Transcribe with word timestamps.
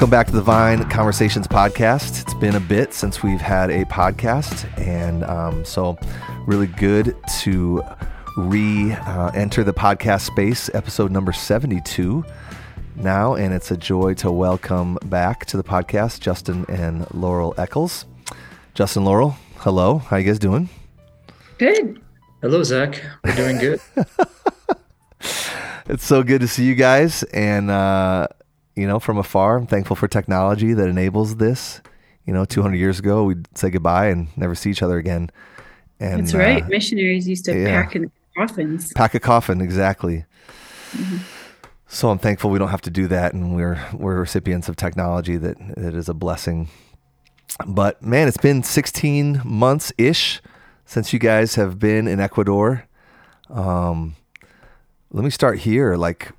Welcome 0.00 0.12
back 0.12 0.28
to 0.28 0.32
the 0.32 0.40
Vine 0.40 0.88
Conversations 0.88 1.46
podcast. 1.46 2.22
It's 2.22 2.32
been 2.32 2.54
a 2.54 2.60
bit 2.60 2.94
since 2.94 3.22
we've 3.22 3.38
had 3.38 3.68
a 3.68 3.84
podcast, 3.84 4.66
and 4.78 5.22
um, 5.24 5.62
so 5.62 5.98
really 6.46 6.68
good 6.68 7.14
to 7.40 7.82
re 8.38 8.92
uh, 8.92 9.30
enter 9.34 9.62
the 9.62 9.74
podcast 9.74 10.22
space, 10.22 10.70
episode 10.72 11.10
number 11.10 11.34
72 11.34 12.24
now, 12.96 13.34
and 13.34 13.52
it's 13.52 13.70
a 13.70 13.76
joy 13.76 14.14
to 14.14 14.32
welcome 14.32 14.96
back 15.04 15.44
to 15.44 15.58
the 15.58 15.62
podcast 15.62 16.20
Justin 16.20 16.64
and 16.70 17.06
Laurel 17.12 17.52
Eccles. 17.58 18.06
Justin, 18.72 19.04
Laurel, 19.04 19.36
hello. 19.56 19.98
How 19.98 20.16
you 20.16 20.24
guys 20.24 20.38
doing? 20.38 20.70
Good. 21.58 22.00
Hello, 22.40 22.62
Zach. 22.62 23.04
We're 23.22 23.36
doing 23.36 23.58
good. 23.58 23.82
it's 25.90 26.06
so 26.06 26.22
good 26.22 26.40
to 26.40 26.48
see 26.48 26.64
you 26.64 26.74
guys, 26.74 27.22
and 27.22 27.70
uh, 27.70 28.28
you 28.80 28.86
know, 28.86 28.98
from 28.98 29.18
afar, 29.18 29.56
I'm 29.58 29.66
thankful 29.66 29.94
for 29.94 30.08
technology 30.08 30.72
that 30.72 30.88
enables 30.88 31.36
this. 31.36 31.80
You 32.26 32.32
know, 32.32 32.44
200 32.44 32.76
years 32.76 32.98
ago, 32.98 33.24
we'd 33.24 33.46
say 33.56 33.70
goodbye 33.70 34.06
and 34.06 34.28
never 34.36 34.54
see 34.54 34.70
each 34.70 34.82
other 34.82 34.98
again. 34.98 35.30
And 35.98 36.22
that's 36.22 36.34
right. 36.34 36.62
Uh, 36.62 36.68
Missionaries 36.68 37.28
used 37.28 37.44
to 37.44 37.58
yeah. 37.58 37.82
pack 37.82 37.96
in 37.96 38.10
coffins. 38.36 38.92
Pack 38.94 39.14
a 39.14 39.20
coffin, 39.20 39.60
exactly. 39.60 40.24
Mm-hmm. 40.92 41.18
So 41.88 42.08
I'm 42.08 42.18
thankful 42.18 42.50
we 42.50 42.58
don't 42.58 42.68
have 42.68 42.82
to 42.82 42.90
do 42.90 43.08
that, 43.08 43.34
and 43.34 43.54
we're 43.54 43.84
we're 43.92 44.20
recipients 44.20 44.68
of 44.68 44.76
technology 44.76 45.36
that 45.36 45.56
that 45.76 45.94
is 45.94 46.08
a 46.08 46.14
blessing. 46.14 46.68
But 47.66 48.00
man, 48.02 48.28
it's 48.28 48.36
been 48.36 48.62
16 48.62 49.42
months 49.44 49.92
ish 49.98 50.40
since 50.84 51.12
you 51.12 51.18
guys 51.18 51.56
have 51.56 51.78
been 51.78 52.06
in 52.06 52.20
Ecuador. 52.20 52.86
Um, 53.48 54.14
let 55.10 55.24
me 55.24 55.30
start 55.30 55.58
here. 55.58 55.96
Like, 55.96 56.30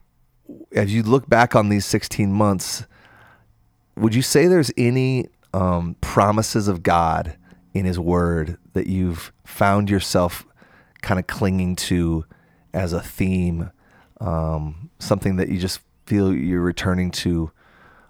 as 0.74 0.94
you 0.94 1.04
look 1.04 1.28
back 1.30 1.56
on 1.56 1.70
these 1.70 1.86
16 1.86 2.32
months, 2.32 2.86
would 3.96 4.16
you 4.16 4.22
say 4.22 4.48
there's 4.48 4.72
any 4.78 5.28
um, 5.54 5.96
promises 6.02 6.68
of 6.68 6.84
God 6.84 7.38
in 7.74 7.86
His 7.86 8.00
Word 8.00 8.58
that 8.74 8.88
you've 8.88 9.32
found 9.46 9.90
yourself 9.90 10.46
kind 11.02 11.20
of 11.20 11.28
clinging 11.28 11.76
to 11.76 12.26
as 12.74 12.94
a 12.94 13.02
theme? 13.02 13.72
um, 14.22 14.90
something 15.00 15.36
that 15.38 15.50
you 15.50 15.58
just 15.58 15.82
feel 16.06 16.34
you're 16.34 16.62
returning 16.62 17.12
to 17.12 17.52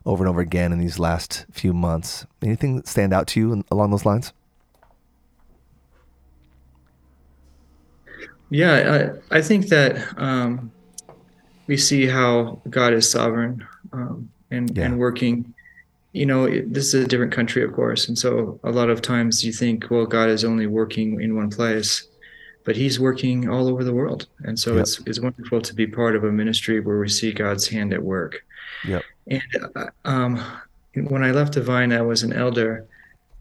over 0.06 0.24
and 0.24 0.30
over 0.30 0.42
again 0.42 0.72
in 0.72 0.80
these 0.80 1.00
last 1.00 1.46
few 1.52 1.74
months? 1.74 2.28
Anything 2.42 2.76
that 2.76 2.88
stand 2.88 3.14
out 3.14 3.28
to 3.28 3.40
you 3.40 3.64
along 3.72 3.92
those 3.92 4.06
lines? 4.06 4.34
Yeah, 8.50 9.14
I, 9.32 9.38
I 9.38 9.42
think 9.42 9.70
that 9.70 10.14
um, 10.18 10.72
we 11.68 11.78
see 11.78 12.08
how 12.08 12.62
God 12.70 12.94
is 12.94 13.10
sovereign 13.10 13.66
um, 13.94 14.30
and, 14.50 14.76
yeah. 14.76 14.86
and 14.86 15.00
working. 15.00 15.54
You 16.14 16.26
know, 16.26 16.46
it, 16.46 16.74
this 16.74 16.94
is 16.94 17.06
a 17.06 17.08
different 17.08 17.32
country, 17.32 17.64
of 17.64 17.74
course. 17.74 18.08
And 18.08 18.18
so 18.18 18.60
a 18.64 18.72
lot 18.72 18.90
of 18.90 19.02
times 19.02 19.46
you 19.46 19.54
think, 19.54 19.90
well, 19.90 20.06
God 20.06 20.30
is 20.30 20.44
only 20.44 20.68
working 20.68 21.22
in 21.22 21.36
one 21.36 21.50
place 21.50 22.08
but 22.64 22.76
he's 22.76 23.00
working 23.00 23.50
all 23.50 23.68
over 23.68 23.84
the 23.84 23.94
world 23.94 24.28
and 24.44 24.60
so 24.60 24.74
yep. 24.74 24.82
it's 24.82 25.00
it's 25.06 25.20
wonderful 25.20 25.62
to 25.62 25.74
be 25.74 25.88
part 25.88 26.16
of 26.16 26.24
a 26.24 26.32
ministry 26.32 26.80
where 26.80 27.00
we 27.00 27.10
see 27.10 27.32
god's 27.32 27.68
hand 27.68 27.94
at 27.94 28.02
work 28.02 28.46
yep. 28.86 29.04
and 29.28 29.44
uh, 29.76 29.88
um, 30.06 30.44
when 30.96 31.24
i 31.24 31.32
left 31.32 31.54
the 31.54 31.62
Vine 31.62 31.92
i 31.94 32.02
was 32.02 32.24
an 32.24 32.34
elder 32.34 32.86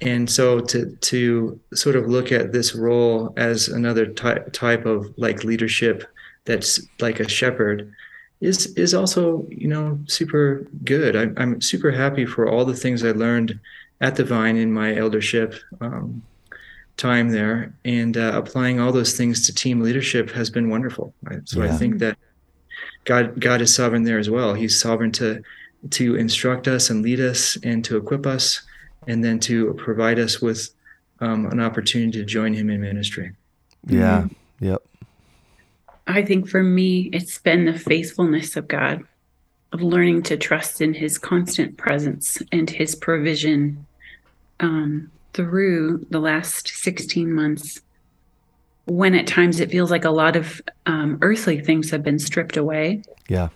and 0.01 0.29
so 0.31 0.61
to 0.61 0.97
to 0.97 1.59
sort 1.75 1.97
of 1.97 2.09
look 2.09 2.33
at 2.33 2.53
this 2.53 2.75
role 2.75 3.33
as 3.37 3.69
another 3.69 4.07
type 4.07 4.53
type 4.53 4.87
of 4.87 5.13
like 5.17 5.45
leadership 5.45 6.05
that's 6.45 6.81
like 7.01 7.21
a 7.21 7.29
shepherd 7.29 7.93
is 8.41 8.67
is 8.75 8.95
also 8.95 9.47
you 9.51 9.69
know 9.69 9.99
super 10.07 10.67
good 10.85 11.15
I, 11.17 11.41
i'm 11.41 11.61
super 11.61 11.91
happy 11.91 12.25
for 12.25 12.49
all 12.49 12.65
the 12.65 12.75
things 12.75 13.05
i 13.05 13.11
learned 13.11 13.59
at 14.01 14.17
the 14.17 14.25
vine 14.25 14.57
in 14.57 14.73
my 14.73 14.95
eldership 14.95 15.55
um, 15.81 16.23
time 16.97 17.31
there 17.31 17.75
and 17.85 18.17
uh, 18.17 18.33
applying 18.35 18.81
all 18.81 18.93
those 18.93 19.17
things 19.17 19.47
to 19.47 19.55
team 19.55 19.81
leadership 19.81 20.31
has 20.31 20.51
been 20.51 20.71
wonderful 20.71 21.15
right? 21.23 21.47
so 21.49 21.63
yeah. 21.63 21.73
i 21.73 21.77
think 21.77 21.99
that 21.99 22.17
god 23.05 23.39
god 23.39 23.61
is 23.61 23.75
sovereign 23.75 24.05
there 24.05 24.19
as 24.19 24.31
well 24.31 24.55
he's 24.55 24.81
sovereign 24.81 25.13
to 25.13 25.43
to 25.91 26.17
instruct 26.17 26.69
us 26.69 26.91
and 26.91 27.03
lead 27.03 27.21
us 27.21 27.57
and 27.63 27.85
to 27.85 27.97
equip 27.97 28.27
us 28.27 28.63
and 29.07 29.25
then 29.25 29.39
to 29.39 29.73
provide 29.75 30.19
us 30.19 30.41
with 30.41 30.71
um, 31.21 31.47
an 31.47 31.61
opportunity 31.61 32.19
to 32.19 32.25
join 32.25 32.55
him 32.55 32.71
in 32.71 32.81
ministry 32.81 33.33
yeah 33.87 34.23
mm-hmm. 34.23 34.65
yep 34.65 34.83
i 36.11 36.23
think 36.23 36.49
for 36.49 36.63
me 36.63 37.11
it's 37.13 37.39
been 37.39 37.65
the 37.65 37.79
faithfulness 37.79 38.57
of 38.57 38.69
god 38.69 39.03
of 39.73 39.83
learning 39.83 40.23
to 40.23 40.37
trust 40.37 40.81
in 40.81 40.95
his 40.95 41.17
constant 41.17 41.77
presence 41.77 42.43
and 42.51 42.71
his 42.71 42.95
provision 42.95 43.87
um, 44.59 45.11
through 45.33 46.05
the 46.11 46.19
last 46.19 46.69
16 46.69 47.33
months 47.33 47.81
when 48.87 49.15
at 49.15 49.27
times 49.27 49.61
it 49.61 49.71
feels 49.71 49.91
like 49.91 50.05
a 50.05 50.11
lot 50.11 50.35
of 50.35 50.61
um, 50.87 51.19
earthly 51.23 51.61
things 51.61 51.91
have 51.91 52.03
been 52.03 52.19
stripped 52.19 52.57
away. 52.57 53.03
Yeah. 53.29 53.49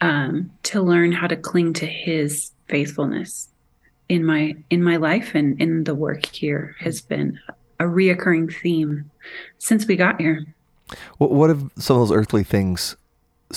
Um, 0.00 0.52
to 0.64 0.80
learn 0.80 1.10
how 1.10 1.26
to 1.26 1.36
cling 1.36 1.72
to 1.74 1.86
His 1.86 2.52
faithfulness 2.68 3.48
in 4.08 4.24
my 4.24 4.56
in 4.70 4.82
my 4.82 4.96
life 4.96 5.34
and 5.34 5.60
in 5.60 5.84
the 5.84 5.94
work 5.94 6.26
here 6.26 6.76
has 6.78 7.00
been 7.00 7.38
a 7.80 7.84
reoccurring 7.84 8.54
theme 8.54 9.10
since 9.58 9.86
we 9.86 9.96
got 9.96 10.20
here. 10.20 10.46
What, 11.18 11.30
what 11.30 11.50
have 11.50 11.70
some 11.76 12.00
of 12.00 12.08
those 12.08 12.16
earthly 12.16 12.44
things 12.44 12.96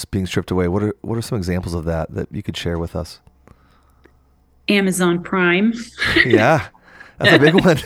being 0.09 0.25
stripped 0.25 0.51
away? 0.51 0.67
What 0.67 0.83
are 0.83 0.95
what 1.01 1.17
are 1.17 1.21
some 1.21 1.37
examples 1.37 1.73
of 1.73 1.85
that 1.85 2.13
that 2.13 2.27
you 2.31 2.43
could 2.43 2.57
share 2.57 2.77
with 2.79 2.95
us? 2.95 3.19
Amazon 4.67 5.21
Prime. 5.23 5.73
yeah. 6.25 6.67
That's 7.17 7.33
a 7.33 7.39
big 7.39 7.53
one. 7.53 7.77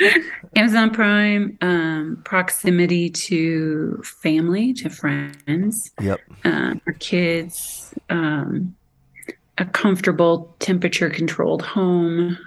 Amazon 0.56 0.90
Prime, 0.90 1.58
um, 1.60 2.20
proximity 2.24 3.10
to 3.10 4.02
family, 4.02 4.72
to 4.74 4.88
friends. 4.88 5.90
Yep. 6.00 6.20
Um, 6.44 6.80
our 6.86 6.94
kids, 6.94 7.94
um, 8.08 8.74
a 9.58 9.64
comfortable 9.66 10.56
temperature 10.58 11.10
controlled 11.10 11.62
home. 11.62 12.38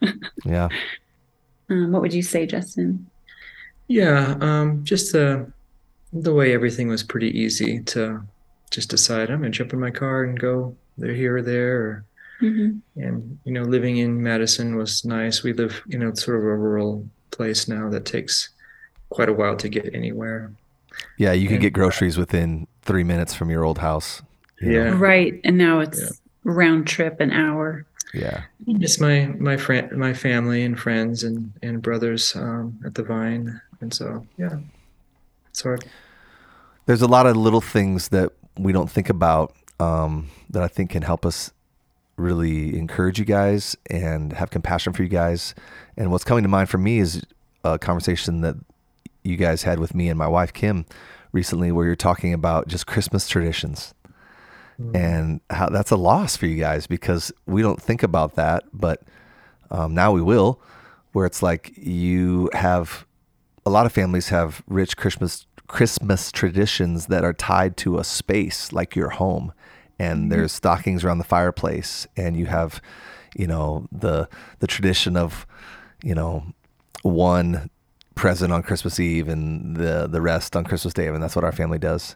yeah. 0.44 0.68
Um, 1.70 1.92
what 1.92 2.02
would 2.02 2.12
you 2.12 2.22
say, 2.22 2.46
Justin? 2.46 3.06
Yeah, 3.88 4.36
um, 4.40 4.84
just 4.84 5.12
the 5.12 5.50
the 6.12 6.32
way 6.32 6.54
everything 6.54 6.88
was 6.88 7.02
pretty 7.02 7.38
easy 7.38 7.80
to 7.82 8.22
just 8.70 8.90
decide 8.90 9.30
I'm 9.30 9.40
gonna 9.40 9.50
jump 9.50 9.72
in 9.72 9.80
my 9.80 9.90
car 9.90 10.24
and 10.24 10.38
go 10.38 10.76
there, 10.98 11.14
here, 11.14 11.36
or 11.36 11.42
there, 11.42 11.76
or 11.76 12.04
Mm-hmm. 12.40 13.02
And 13.02 13.38
you 13.44 13.52
know, 13.52 13.62
living 13.62 13.98
in 13.98 14.22
Madison 14.22 14.76
was 14.76 15.04
nice. 15.04 15.42
We 15.42 15.52
live, 15.52 15.82
you 15.86 15.98
know, 15.98 16.12
sort 16.14 16.38
of 16.38 16.44
a 16.44 16.56
rural 16.56 17.08
place 17.30 17.68
now 17.68 17.88
that 17.90 18.04
takes 18.04 18.50
quite 19.10 19.28
a 19.28 19.32
while 19.32 19.56
to 19.56 19.68
get 19.68 19.94
anywhere. 19.94 20.52
Yeah, 21.18 21.32
you 21.32 21.48
can 21.48 21.58
get 21.58 21.72
groceries 21.72 22.16
within 22.16 22.66
three 22.82 23.04
minutes 23.04 23.34
from 23.34 23.50
your 23.50 23.64
old 23.64 23.78
house. 23.78 24.22
Yeah, 24.60 24.90
know? 24.90 24.96
right. 24.96 25.40
And 25.44 25.58
now 25.58 25.80
it's 25.80 26.00
yeah. 26.00 26.08
round 26.44 26.86
trip 26.86 27.20
an 27.20 27.30
hour. 27.30 27.86
Yeah, 28.14 28.44
just 28.78 29.00
my 29.00 29.26
my 29.38 29.56
friend, 29.56 29.92
my 29.92 30.14
family 30.14 30.62
and 30.62 30.78
friends 30.78 31.22
and 31.22 31.52
and 31.62 31.82
brothers 31.82 32.34
um, 32.36 32.78
at 32.84 32.94
the 32.94 33.02
Vine, 33.02 33.60
and 33.80 33.92
so 33.92 34.26
yeah, 34.36 34.58
it's 35.50 35.62
hard. 35.62 35.84
There's 36.86 37.02
a 37.02 37.08
lot 37.08 37.26
of 37.26 37.36
little 37.36 37.60
things 37.60 38.08
that 38.08 38.32
we 38.58 38.72
don't 38.72 38.90
think 38.90 39.08
about 39.08 39.54
um, 39.80 40.28
that 40.50 40.62
I 40.62 40.68
think 40.68 40.90
can 40.90 41.02
help 41.02 41.26
us 41.26 41.52
really 42.16 42.78
encourage 42.78 43.18
you 43.18 43.24
guys 43.24 43.76
and 43.90 44.32
have 44.32 44.50
compassion 44.50 44.92
for 44.92 45.02
you 45.02 45.08
guys. 45.08 45.54
And 45.96 46.10
what's 46.10 46.24
coming 46.24 46.42
to 46.44 46.48
mind 46.48 46.68
for 46.68 46.78
me 46.78 46.98
is 46.98 47.22
a 47.64 47.78
conversation 47.78 48.40
that 48.40 48.56
you 49.22 49.36
guys 49.36 49.64
had 49.64 49.78
with 49.78 49.94
me 49.94 50.08
and 50.08 50.18
my 50.18 50.28
wife 50.28 50.52
Kim 50.52 50.86
recently, 51.32 51.72
where 51.72 51.84
you're 51.84 51.96
talking 51.96 52.32
about 52.32 52.68
just 52.68 52.86
Christmas 52.86 53.28
traditions. 53.28 53.92
Mm. 54.80 54.96
And 54.96 55.40
how 55.50 55.68
that's 55.68 55.90
a 55.90 55.96
loss 55.96 56.36
for 56.36 56.46
you 56.46 56.56
guys 56.56 56.86
because 56.86 57.32
we 57.46 57.62
don't 57.62 57.80
think 57.80 58.02
about 58.02 58.34
that, 58.36 58.64
but 58.72 59.02
um, 59.70 59.94
now 59.94 60.12
we 60.12 60.22
will. 60.22 60.60
Where 61.12 61.24
it's 61.24 61.42
like 61.42 61.72
you 61.76 62.50
have 62.52 63.06
a 63.66 63.70
lot 63.70 63.84
of 63.84 63.92
families 63.92 64.28
have 64.28 64.62
rich 64.68 64.96
Christmas 64.96 65.46
Christmas 65.66 66.30
traditions 66.30 67.06
that 67.06 67.24
are 67.24 67.32
tied 67.32 67.76
to 67.78 67.98
a 67.98 68.04
space 68.04 68.72
like 68.72 68.94
your 68.94 69.10
home 69.10 69.52
and 69.98 70.20
mm-hmm. 70.20 70.28
there's 70.28 70.52
stockings 70.52 71.04
around 71.04 71.18
the 71.18 71.24
fireplace 71.24 72.06
and 72.16 72.36
you 72.36 72.46
have 72.46 72.80
you 73.36 73.48
know 73.48 73.88
the 73.90 74.28
the 74.60 74.68
tradition 74.68 75.16
of 75.16 75.44
you 76.04 76.14
know 76.14 76.44
one 77.02 77.68
present 78.14 78.52
on 78.52 78.62
Christmas 78.62 79.00
Eve 79.00 79.28
and 79.28 79.76
the 79.76 80.06
the 80.06 80.20
rest 80.20 80.54
on 80.54 80.64
Christmas 80.64 80.94
Day 80.94 81.08
and 81.08 81.20
that's 81.20 81.34
what 81.34 81.44
our 81.44 81.52
family 81.52 81.78
does 81.78 82.14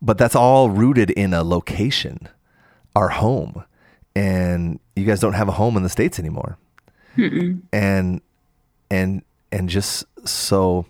but 0.00 0.16
that's 0.16 0.34
all 0.34 0.70
rooted 0.70 1.10
in 1.10 1.34
a 1.34 1.44
location 1.44 2.28
our 2.96 3.10
home 3.10 3.62
and 4.16 4.80
you 4.96 5.04
guys 5.04 5.20
don't 5.20 5.34
have 5.34 5.48
a 5.48 5.52
home 5.52 5.76
in 5.76 5.82
the 5.82 5.88
states 5.90 6.18
anymore 6.18 6.56
Mm-mm. 7.18 7.60
and 7.72 8.22
and 8.90 9.22
and 9.52 9.68
just 9.68 10.04
so 10.30 10.86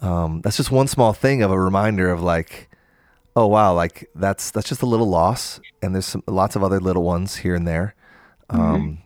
um, 0.00 0.40
that's 0.42 0.56
just 0.56 0.70
one 0.70 0.88
small 0.88 1.12
thing 1.12 1.42
of 1.42 1.50
a 1.50 1.58
reminder 1.58 2.10
of 2.10 2.22
like 2.22 2.68
oh 3.36 3.46
wow, 3.46 3.74
like 3.74 4.08
that's 4.14 4.50
that's 4.50 4.68
just 4.68 4.82
a 4.82 4.86
little 4.86 5.08
loss, 5.08 5.60
and 5.82 5.94
there's 5.94 6.06
some 6.06 6.22
lots 6.26 6.56
of 6.56 6.62
other 6.62 6.80
little 6.80 7.02
ones 7.02 7.36
here 7.36 7.54
and 7.54 7.66
there, 7.66 7.94
um, 8.50 8.98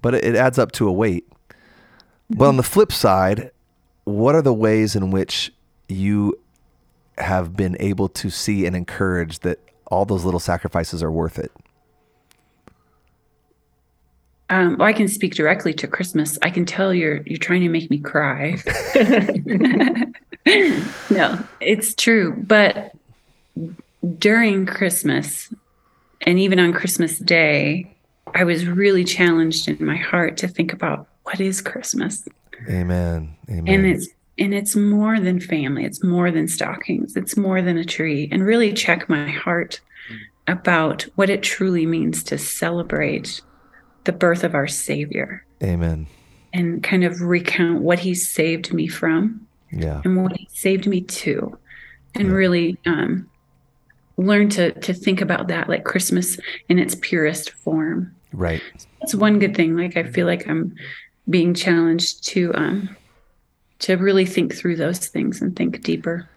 but 0.00 0.14
it, 0.14 0.24
it 0.24 0.36
adds 0.36 0.58
up 0.58 0.72
to 0.72 0.88
a 0.88 0.92
weight. 0.92 1.26
But 2.30 2.48
on 2.48 2.56
the 2.56 2.62
flip 2.62 2.92
side, 2.92 3.50
what 4.04 4.34
are 4.34 4.42
the 4.42 4.54
ways 4.54 4.96
in 4.96 5.10
which 5.10 5.52
you 5.88 6.38
have 7.18 7.54
been 7.54 7.76
able 7.78 8.08
to 8.08 8.30
see 8.30 8.64
and 8.64 8.74
encourage 8.74 9.40
that 9.40 9.58
all 9.86 10.06
those 10.06 10.24
little 10.24 10.40
sacrifices 10.40 11.02
are 11.02 11.12
worth 11.12 11.38
it? 11.38 11.52
Um, 14.52 14.76
well, 14.76 14.86
I 14.86 14.92
can 14.92 15.08
speak 15.08 15.34
directly 15.34 15.72
to 15.72 15.88
Christmas. 15.88 16.38
I 16.42 16.50
can 16.50 16.66
tell 16.66 16.92
you're 16.92 17.22
you're 17.22 17.38
trying 17.38 17.62
to 17.62 17.70
make 17.70 17.88
me 17.88 17.98
cry. 17.98 18.58
no, 21.10 21.42
it's 21.60 21.94
true. 21.94 22.34
But 22.36 22.92
during 24.18 24.66
Christmas, 24.66 25.54
and 26.20 26.38
even 26.38 26.60
on 26.60 26.74
Christmas 26.74 27.18
Day, 27.18 27.96
I 28.34 28.44
was 28.44 28.66
really 28.66 29.04
challenged 29.04 29.68
in 29.68 29.82
my 29.82 29.96
heart 29.96 30.36
to 30.38 30.48
think 30.48 30.74
about 30.74 31.08
what 31.22 31.40
is 31.40 31.62
Christmas. 31.62 32.28
Amen. 32.68 33.34
Amen. 33.48 33.66
And 33.66 33.86
it's 33.86 34.08
and 34.36 34.52
it's 34.52 34.76
more 34.76 35.18
than 35.18 35.40
family. 35.40 35.86
It's 35.86 36.04
more 36.04 36.30
than 36.30 36.46
stockings. 36.46 37.16
It's 37.16 37.38
more 37.38 37.62
than 37.62 37.78
a 37.78 37.86
tree. 37.86 38.28
And 38.30 38.44
really 38.44 38.74
check 38.74 39.08
my 39.08 39.30
heart 39.30 39.80
about 40.46 41.06
what 41.14 41.30
it 41.30 41.42
truly 41.42 41.86
means 41.86 42.22
to 42.24 42.36
celebrate 42.36 43.40
the 44.04 44.12
birth 44.12 44.44
of 44.44 44.54
our 44.54 44.66
Savior 44.68 45.44
Amen. 45.62 46.06
and 46.52 46.82
kind 46.82 47.04
of 47.04 47.20
recount 47.20 47.82
what 47.82 47.98
He 48.00 48.14
saved 48.14 48.72
me 48.72 48.86
from 48.88 49.46
Yeah. 49.70 50.00
and 50.04 50.22
what 50.22 50.36
He 50.36 50.48
saved 50.52 50.86
me 50.86 51.00
to, 51.02 51.58
and 52.14 52.32
really 52.32 52.78
um, 52.86 53.28
learn 54.16 54.48
to 54.50 54.72
to 54.72 54.92
think 54.92 55.20
about 55.20 55.48
that 55.48 55.68
like 55.68 55.84
Christmas 55.84 56.38
in 56.68 56.78
its 56.78 56.94
purest 57.00 57.50
form. 57.50 58.14
Right. 58.32 58.62
That's 59.00 59.14
one 59.14 59.38
good 59.38 59.54
thing. 59.56 59.76
Like 59.76 59.96
I 59.96 60.02
feel 60.04 60.26
like 60.26 60.46
I'm 60.48 60.74
being 61.30 61.54
challenged 61.54 62.24
to 62.28 62.52
um, 62.54 62.96
to 63.80 63.96
really 63.96 64.26
think 64.26 64.54
through 64.54 64.76
those 64.76 64.98
things 65.06 65.40
and 65.42 65.56
think 65.56 65.82
deeper. 65.82 66.28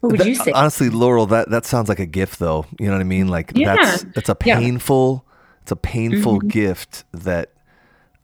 What 0.00 0.12
would 0.12 0.20
That- 0.20 0.28
you 0.28 0.34
say? 0.34 0.52
Honestly, 0.52 0.90
Laurel, 0.90 1.26
that 1.26 1.50
that 1.50 1.64
sounds 1.64 1.88
like 1.88 1.98
a 1.98 2.06
gift, 2.06 2.38
though. 2.38 2.66
You 2.78 2.86
know 2.86 2.92
what 2.92 3.00
I 3.00 3.04
mean? 3.04 3.28
Like 3.28 3.52
Yeah. 3.54 3.74
that's 3.76 4.04
that's 4.14 4.28
a 4.28 4.36
Yeah. 4.44 4.58
painful, 4.58 5.24
it's 5.66 5.72
a 5.72 5.76
painful 5.76 6.40
Mhm. 6.40 6.48
gift 6.48 7.02
that 7.12 7.50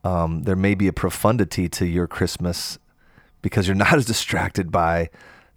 um, 0.05 0.45
there 0.45 0.55
may 0.55 0.77
be 0.77 0.87
a 0.87 0.93
profundity 0.93 1.69
to 1.71 1.85
your 1.85 2.07
Christmas 2.07 2.79
because 3.43 3.67
you're 3.67 3.75
not 3.85 3.95
as 3.95 4.07
distracted 4.07 4.71
by 4.71 5.11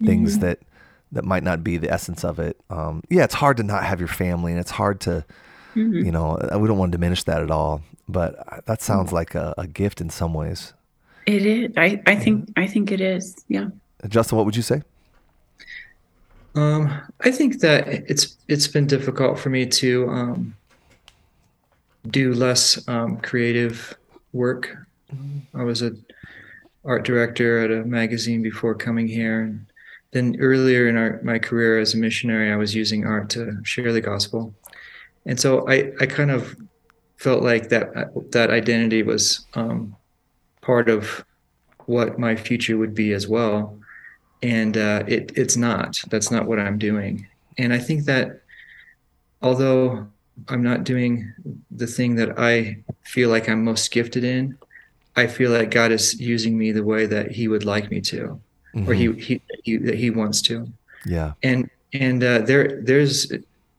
things 0.04 0.32
Mm-hmm. 0.34 0.42
that 0.46 0.60
that 1.12 1.24
might 1.24 1.44
not 1.44 1.64
be 1.64 1.78
the 1.78 1.92
essence 1.94 2.24
of 2.26 2.40
it. 2.40 2.60
Um, 2.72 3.04
yeah, 3.08 3.24
it's 3.24 3.36
hard 3.36 3.58
to 3.58 3.64
not 3.64 3.84
have 3.84 4.00
your 4.00 4.08
family, 4.08 4.52
and 4.52 4.60
it's 4.60 4.72
hard 4.72 5.00
to, 5.02 5.24
Mm-hmm. 5.76 6.06
you 6.06 6.12
know, 6.12 6.38
uh, 6.38 6.58
we 6.58 6.68
don't 6.68 6.80
want 6.80 6.92
to 6.92 6.98
diminish 6.98 7.22
that 7.26 7.44
at 7.44 7.52
all. 7.52 7.82
But 8.10 8.36
uh, 8.52 8.62
that 8.66 8.82
sounds 8.82 9.12
like 9.14 9.36
a, 9.36 9.54
a 9.60 9.68
gift 9.68 10.02
in 10.02 10.10
some 10.10 10.34
ways. 10.34 10.74
It 11.28 11.46
is. 11.46 11.72
I, 11.78 12.02
I 12.08 12.16
think 12.16 12.50
I 12.58 12.66
think 12.66 12.92
it 12.92 13.00
is. 13.02 13.36
Yeah. 13.48 13.68
Justin, 14.08 14.38
what 14.38 14.46
would 14.48 14.56
you 14.56 14.64
say? 14.64 14.82
Um, 16.56 16.92
I 17.22 17.30
think 17.32 17.60
that 17.60 17.88
it's 17.88 18.38
it's 18.48 18.68
been 18.68 18.88
difficult 18.88 19.38
for 19.38 19.50
me 19.50 19.66
to 19.68 20.10
um, 20.10 20.56
do 22.10 22.34
less 22.34 22.88
um, 22.88 23.18
creative 23.18 23.96
work. 24.34 24.76
I 25.54 25.64
was 25.64 25.82
a 25.82 25.92
art 26.84 27.06
director 27.06 27.60
at 27.60 27.72
a 27.72 27.86
magazine 27.86 28.42
before 28.42 28.76
coming 28.76 29.08
here, 29.08 29.42
and 29.42 29.66
then 30.12 30.38
earlier 30.40 30.88
in 30.88 30.98
our, 30.98 31.20
my 31.24 31.40
career 31.40 31.80
as 31.80 31.94
a 31.94 31.98
missionary, 31.98 32.52
I 32.52 32.56
was 32.56 32.76
using 32.76 33.06
art 33.06 33.30
to 33.32 33.58
share 33.64 33.92
the 33.94 34.02
gospel, 34.02 34.54
and 35.26 35.40
so 35.40 35.68
I 35.70 35.92
I 36.00 36.06
kind 36.06 36.32
of 36.32 36.56
felt 37.18 37.44
like 37.44 37.70
that 37.70 38.12
that 38.32 38.50
identity 38.50 39.04
was 39.04 39.46
um, 39.54 39.96
part 40.62 40.90
of 40.90 41.24
what 41.86 42.20
my 42.20 42.36
future 42.36 42.78
would 42.78 42.96
be 42.96 43.14
as 43.14 43.28
well 43.28 43.80
and 44.46 44.78
uh, 44.78 45.04
it 45.08 45.32
it's 45.36 45.58
not. 45.58 46.00
That's 46.10 46.30
not 46.30 46.46
what 46.46 46.60
I'm 46.60 46.78
doing. 46.78 47.28
And 47.58 47.74
I 47.74 47.80
think 47.80 48.06
that 48.06 48.42
although 49.42 50.08
I'm 50.48 50.64
not 50.64 50.84
doing 50.84 51.34
the 51.72 51.88
thing 51.88 52.16
that 52.16 52.38
I 52.40 52.78
feel 53.04 53.30
like 53.30 53.48
I'm 53.50 53.64
most 53.64 53.92
gifted 53.92 54.24
in, 54.24 54.58
I 55.16 55.28
feel 55.28 55.52
like 55.52 55.72
God 55.72 55.92
is 55.92 56.20
using 56.20 56.58
me 56.58 56.72
the 56.72 56.84
way 56.84 57.06
that 57.06 57.32
He 57.32 57.48
would 57.48 57.64
like 57.64 57.90
me 57.90 58.02
to, 58.02 58.40
or 58.88 58.94
He 58.94 59.12
He, 59.14 59.42
he 59.64 59.78
that 59.78 59.96
He 59.96 60.10
wants 60.10 60.42
to. 60.44 60.68
Yeah. 61.06 61.34
And 61.42 61.70
and 61.94 62.24
uh, 62.24 62.40
there 62.40 62.82
there's 62.82 63.32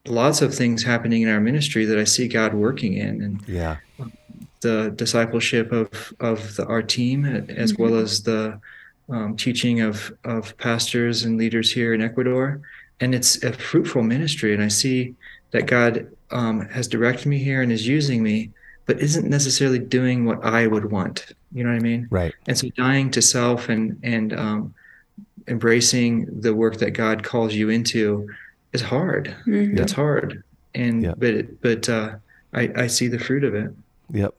lots 0.05 0.41
of 0.41 0.53
things 0.53 0.83
happening 0.83 1.21
in 1.21 1.29
our 1.29 1.39
ministry 1.39 1.85
that 1.85 1.99
I 1.99 2.05
see 2.05 2.27
God 2.27 2.53
working 2.53 2.93
in, 2.93 3.21
and 3.21 3.41
Yeah. 3.47 3.77
the 4.61 4.91
discipleship 4.95 5.71
of 5.71 6.13
of 6.19 6.55
the, 6.55 6.65
our 6.65 6.81
team 6.81 7.25
as 7.25 7.77
well 7.77 7.95
as 7.95 8.23
the 8.23 8.59
um, 9.09 9.37
teaching 9.37 9.81
of 9.81 10.11
of 10.23 10.57
pastors 10.57 11.23
and 11.23 11.37
leaders 11.37 11.71
here 11.71 11.93
in 11.93 12.01
Ecuador, 12.01 12.61
and 12.99 13.13
it's 13.13 13.43
a 13.43 13.53
fruitful 13.53 14.01
ministry. 14.01 14.53
And 14.55 14.63
I 14.63 14.69
see 14.69 15.13
that 15.51 15.67
God 15.67 16.07
um, 16.31 16.67
has 16.69 16.87
directed 16.87 17.27
me 17.27 17.37
here 17.37 17.61
and 17.61 17.71
is 17.71 17.87
using 17.87 18.21
me, 18.23 18.51
but 18.85 18.99
isn't 18.99 19.29
necessarily 19.29 19.79
doing 19.79 20.25
what 20.25 20.43
I 20.43 20.67
would 20.67 20.91
want. 20.91 21.31
You 21.53 21.63
know 21.63 21.69
what 21.71 21.77
I 21.79 21.83
mean? 21.83 22.07
Right. 22.09 22.33
And 22.47 22.57
so 22.57 22.69
dying 22.69 23.11
to 23.11 23.21
self 23.21 23.69
and 23.69 23.99
and 24.03 24.33
um, 24.33 24.73
embracing 25.47 26.41
the 26.41 26.53
work 26.53 26.77
that 26.77 26.91
God 26.91 27.23
calls 27.23 27.53
you 27.53 27.69
into 27.69 28.29
is 28.73 28.81
hard. 28.81 29.33
Mhm. 29.45 29.79
It's 29.79 29.93
hard, 29.93 30.43
and 30.75 31.03
Yeah. 31.03 31.13
but 31.17 31.29
it, 31.29 31.61
but 31.61 31.87
uh, 31.89 32.15
I 32.53 32.71
I 32.75 32.87
see 32.87 33.07
the 33.07 33.19
fruit 33.19 33.43
of 33.43 33.55
it. 33.55 33.71
Yep. 34.11 34.33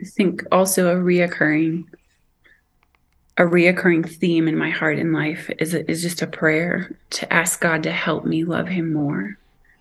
I 0.00 0.04
think 0.04 0.44
also 0.52 0.94
a 0.94 1.00
reoccurring 1.00 1.84
a 3.36 3.42
reoccurring 3.42 4.08
theme 4.08 4.46
in 4.46 4.56
my 4.56 4.70
heart 4.70 4.98
and 4.98 5.12
life 5.12 5.50
is 5.58 5.74
is 5.74 6.02
just 6.02 6.22
a 6.22 6.26
prayer 6.26 6.94
to 7.10 7.32
ask 7.32 7.60
God 7.60 7.82
to 7.84 7.90
help 7.90 8.24
me 8.24 8.44
love 8.44 8.68
him 8.68 8.92
more 8.92 9.36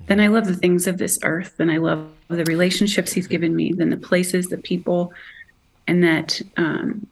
than 0.07 0.19
I 0.19 0.27
love 0.27 0.45
the 0.45 0.55
things 0.55 0.87
of 0.87 0.97
this 0.97 1.17
earth, 1.23 1.57
than 1.57 1.69
I 1.69 1.77
love 1.77 2.07
the 2.27 2.43
relationships 2.45 3.13
he's 3.13 3.27
given 3.27 3.55
me, 3.55 3.73
then 3.73 3.89
the 3.89 3.97
places, 3.97 4.47
the 4.49 4.57
people, 4.57 5.13
and 5.87 6.03
that 6.03 6.41
um 6.57 7.07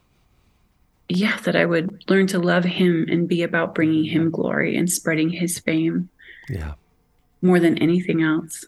yeah, 1.10 1.38
that 1.44 1.58
I 1.58 1.66
would 1.66 2.06
learn 2.10 2.28
to 2.28 2.40
love 2.40 2.64
him 2.64 3.06
and 3.10 3.28
be 3.28 3.44
about 3.44 3.76
bringing 3.76 4.06
him 4.06 4.32
glory 4.32 4.78
and 4.78 4.90
spreading 4.90 5.30
his 5.30 5.60
fame 5.60 6.08
Yeah. 6.50 6.76
more 7.42 7.60
than 7.60 7.78
anything 7.80 8.22
else. 8.24 8.64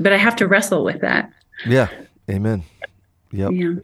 But 0.00 0.14
I 0.14 0.16
have 0.16 0.34
to 0.36 0.48
wrestle 0.48 0.84
with 0.84 1.02
that. 1.02 1.30
Yeah. 1.66 1.88
Amen. 2.30 2.62
Yep. 3.30 3.50
Yeah. 3.52 3.74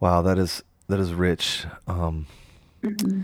Wow, 0.00 0.20
that 0.22 0.38
is 0.38 0.62
that 0.88 1.00
is 1.00 1.12
rich. 1.14 1.64
Um, 1.86 2.26
Mm-hmm. 2.82 3.22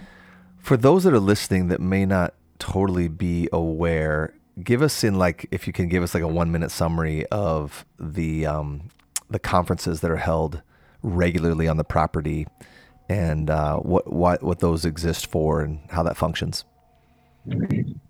For 0.63 0.79
those 0.79 1.05
that 1.05 1.13
are 1.13 1.21
listening 1.21 1.69
that 1.69 1.81
may 1.81 2.07
not 2.07 2.33
totally 2.59 3.09
be 3.09 3.47
aware, 3.53 4.33
give 4.63 4.83
us 4.83 5.05
in 5.05 5.17
like 5.17 5.47
if 5.51 5.67
you 5.67 5.73
can 5.73 5.89
give 5.89 6.03
us 6.03 6.15
like 6.15 6.23
a 6.23 6.29
one 6.29 6.53
minute 6.53 6.71
summary 6.71 7.27
of 7.27 7.85
the 7.99 8.47
um, 8.47 8.89
the 9.29 9.39
conferences 9.39 10.01
that 10.01 10.11
are 10.11 10.17
held 10.17 10.63
regularly 11.03 11.69
on 11.69 11.77
the 11.77 11.85
property 11.85 12.47
and 13.09 13.51
uh, 13.51 13.77
what 13.79 14.13
what 14.13 14.43
what 14.43 14.61
those 14.61 14.85
exist 14.85 15.27
for 15.31 15.61
and 15.61 15.81
how 15.91 16.03
that 16.03 16.17
functions. 16.17 16.65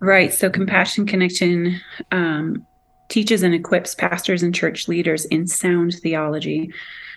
Right. 0.01 0.33
So 0.35 0.51
Compassion 0.51 1.07
Connection 1.07 1.81
um, 2.11 2.67
teaches 3.09 3.43
and 3.43 3.55
equips 3.55 3.95
pastors 3.95 4.43
and 4.43 4.55
church 4.55 4.89
leaders 4.89 5.25
in 5.27 5.47
sound 5.47 5.95
theology. 5.95 6.73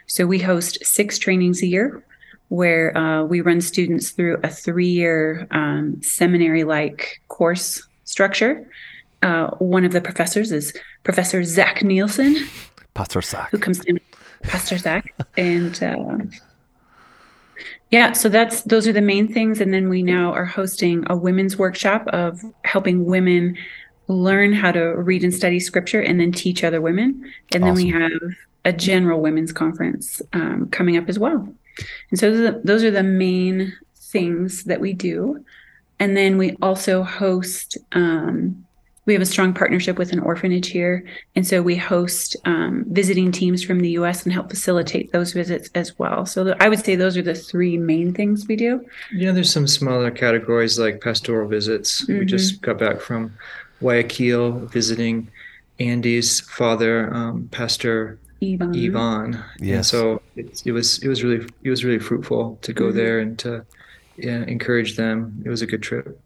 So 0.08 0.26
we 0.26 0.40
host 0.40 0.78
six 0.86 1.18
trainings 1.18 1.62
a 1.62 1.68
year 1.68 2.04
where 2.50 2.96
uh, 2.98 3.24
we 3.24 3.42
run 3.42 3.62
students 3.62 4.12
through 4.12 4.40
a 4.44 4.50
three 4.50 4.88
year 4.88 5.48
um, 5.52 6.02
seminary 6.04 6.64
like 6.64 7.22
course 7.28 7.86
structure. 8.04 8.70
Uh, 9.24 9.50
one 9.58 9.86
of 9.86 9.94
the 9.94 10.02
professors 10.02 10.52
is 10.52 10.74
Professor 11.04 11.44
Zach 11.44 11.82
Nielsen, 11.82 12.36
Pastor 12.94 13.22
Sack. 13.22 13.50
who 13.52 13.58
comes 13.58 13.84
in, 13.86 14.00
Pastor 14.44 14.78
Zach. 14.78 15.14
And 15.38 15.82
uh, 15.82 16.18
yeah, 17.90 18.12
so 18.12 18.28
that's 18.28 18.64
those 18.64 18.88
are 18.88 18.94
the 18.94 19.02
main 19.02 19.32
things. 19.32 19.62
And 19.62 19.74
then 19.74 19.88
we 19.88 20.04
now 20.04 20.34
are 20.34 20.46
hosting 20.46 21.06
a 21.10 21.16
women's 21.16 21.58
workshop 21.58 22.06
of 22.08 22.42
helping 22.66 23.06
women 23.06 23.58
learn 24.08 24.52
how 24.52 24.72
to 24.72 24.82
read 24.82 25.24
and 25.24 25.34
study 25.34 25.60
scripture 25.60 26.02
and 26.02 26.20
then 26.20 26.32
teach 26.32 26.64
other 26.64 26.82
women. 26.82 27.32
And 27.54 27.64
then 27.64 27.74
we 27.74 27.88
have 27.90 28.12
a 28.66 28.74
general 28.74 29.22
women's 29.22 29.54
conference 29.54 30.22
um, 30.34 30.68
coming 30.72 30.98
up 30.98 31.08
as 31.08 31.18
well. 31.18 31.48
And 32.10 32.20
so 32.20 32.32
those 32.32 32.40
are, 32.40 32.52
the, 32.52 32.62
those 32.64 32.84
are 32.84 32.92
the 32.92 33.04
main 33.04 33.74
things 33.96 34.66
that 34.66 34.82
we 34.82 34.94
do. 34.94 35.44
And 36.00 36.18
then 36.18 36.38
we 36.38 36.58
also 36.62 37.04
host, 37.04 37.78
um, 37.94 38.66
we 39.06 39.14
have 39.14 39.22
a 39.22 39.26
strong 39.26 39.54
partnership 39.54 39.98
with 39.98 40.14
an 40.14 40.20
orphanage 40.20 40.68
here. 40.70 41.04
And 41.36 41.46
so 41.46 41.62
we 41.62 41.76
host 41.76 42.36
um, 42.46 42.86
visiting 42.88 43.32
teams 43.32 43.64
from 43.64 43.82
the 43.82 43.90
US 43.92 44.24
and 44.24 44.32
help 44.32 44.50
facilitate 44.50 45.12
those 45.12 45.34
visits 45.34 45.70
as 45.76 45.98
well. 46.00 46.26
So 46.26 46.44
the, 46.44 46.64
I 46.64 46.70
would 46.70 46.84
say 46.84 46.96
those 46.96 47.18
are 47.18 47.22
the 47.22 47.36
three 47.36 47.78
main 47.78 48.14
things 48.14 48.48
we 48.48 48.56
do. 48.56 48.86
Yeah, 49.12 49.32
there's 49.32 49.52
some 49.52 49.68
smaller 49.68 50.10
categories 50.12 50.80
like 50.80 51.02
pastoral 51.02 51.48
visits. 51.50 52.08
We 52.08 52.26
just 52.26 52.62
got 52.62 52.78
back 52.80 53.02
from 53.02 53.34
Guayaquil 53.82 54.68
visiting 54.68 55.30
Andy's 55.80 56.40
father, 56.42 57.14
um, 57.14 57.50
Pastor 57.52 58.20
Yvonne. 58.42 58.76
Yvonne. 58.76 59.44
Yes. 59.60 59.76
And 59.78 59.86
so 59.86 60.22
it, 60.36 60.62
it 60.66 60.72
was 60.72 61.00
it 61.00 61.08
was 61.08 61.24
really 61.24 61.46
it 61.64 61.70
was 61.70 61.84
really 61.84 62.00
fruitful 62.00 62.58
to 62.62 62.72
go 62.74 62.86
Mhm. 62.92 62.94
there 62.94 63.20
and 63.20 63.40
to 63.40 63.66
yeah, 64.18 64.44
encourage 64.46 64.96
them. 64.96 65.42
It 65.46 65.50
was 65.50 65.62
a 65.62 65.66
good 65.68 65.82
trip. 65.82 66.20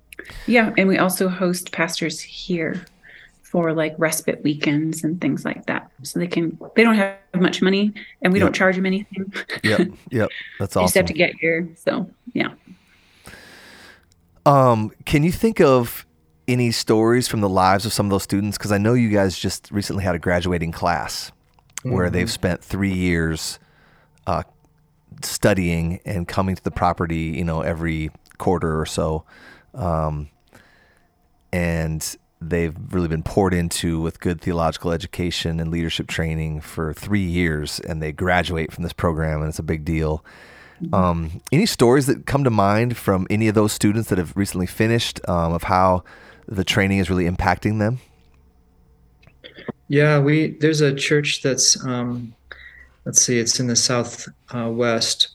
Yeah, 0.46 0.74
and 0.78 0.88
we 0.88 0.98
also 0.98 1.28
host 1.30 1.72
pastors 1.72 2.20
here 2.20 2.86
for 3.42 3.74
like 3.74 3.96
respite 3.98 4.44
weekends 4.44 5.04
and 5.04 5.22
things 5.22 5.46
like 5.46 5.66
that. 5.68 5.90
So 6.04 6.20
they 6.20 6.28
can 6.28 6.58
they 6.76 6.84
don't 6.84 6.96
have 6.96 7.16
much 7.36 7.62
money 7.62 7.94
and 8.22 8.34
we 8.34 8.40
Yep. 8.40 8.46
don't 8.46 8.54
charge 8.56 8.76
them 8.76 8.86
anything. 8.86 9.32
Yep. 9.64 9.88
Yep. 10.12 10.30
That's 10.60 10.76
awesome. 10.76 10.82
You 10.82 10.86
just 10.88 10.96
have 10.96 11.06
to 11.06 11.14
get 11.14 11.34
here. 11.40 11.68
So 11.76 12.10
yeah. 12.34 12.52
Um, 14.46 14.92
can 15.06 15.24
you 15.24 15.32
think 15.32 15.60
of 15.60 16.06
any 16.48 16.72
stories 16.72 17.28
from 17.28 17.42
the 17.42 17.50
lives 17.50 17.86
of 17.86 17.94
some 17.94 18.06
of 18.06 18.10
those 18.12 18.24
students? 18.24 18.58
Because 18.58 18.72
I 18.72 18.78
know 18.78 18.94
you 18.94 19.10
guys 19.10 19.38
just 19.38 19.70
recently 19.72 20.04
had 20.04 20.16
a 20.16 20.20
graduating 20.20 20.72
class 20.72 21.32
where 21.84 22.10
they've 22.10 22.32
spent 22.32 22.62
three 22.64 22.94
years 22.94 23.60
uh, 24.26 24.44
studying 25.22 26.00
and 26.06 26.28
coming 26.28 26.56
to 26.56 26.64
the 26.64 26.72
property, 26.72 27.34
you 27.38 27.44
know, 27.44 27.62
every 27.62 28.10
quarter 28.38 28.80
or 28.80 28.86
so, 28.86 29.24
um, 29.78 30.30
and 31.54 32.18
they've 32.42 32.76
really 32.92 33.08
been 33.08 33.24
poured 33.24 33.54
into 33.54 34.00
with 34.02 34.20
good 34.20 34.42
theological 34.42 34.92
education 34.92 35.60
and 35.60 35.72
leadership 35.72 36.08
training 36.08 36.62
for 36.62 36.94
three 36.94 37.24
years, 37.24 37.80
and 37.80 38.02
they 38.02 38.12
graduate 38.12 38.72
from 38.72 38.84
this 38.84 38.94
program, 38.94 39.40
and 39.42 39.50
it's 39.50 39.60
a 39.60 39.64
big 39.64 39.86
deal. 39.86 40.24
Um, 40.94 41.42
any 41.52 41.66
stories 41.66 42.06
that 42.06 42.28
come 42.28 42.44
to 42.44 42.52
mind 42.52 42.98
from 42.98 43.26
any 43.32 43.48
of 43.48 43.56
those 43.56 43.72
students 43.74 44.10
that 44.10 44.20
have 44.20 44.36
recently 44.38 44.68
finished 44.68 45.20
um, 45.28 45.54
of 45.54 45.64
how 45.64 46.04
the 46.48 46.64
training 46.64 47.00
is 47.00 47.10
really 47.10 47.28
impacting 47.28 47.80
them? 47.80 48.00
Yeah, 49.88 50.20
we 50.20 50.52
there's 50.60 50.82
a 50.82 50.94
church 50.94 51.42
that's 51.42 51.84
um, 51.84 52.36
let's 53.06 53.22
see, 53.22 53.40
it's 53.40 53.60
in 53.60 53.68
the 53.68 53.76
southwest. 53.76 55.30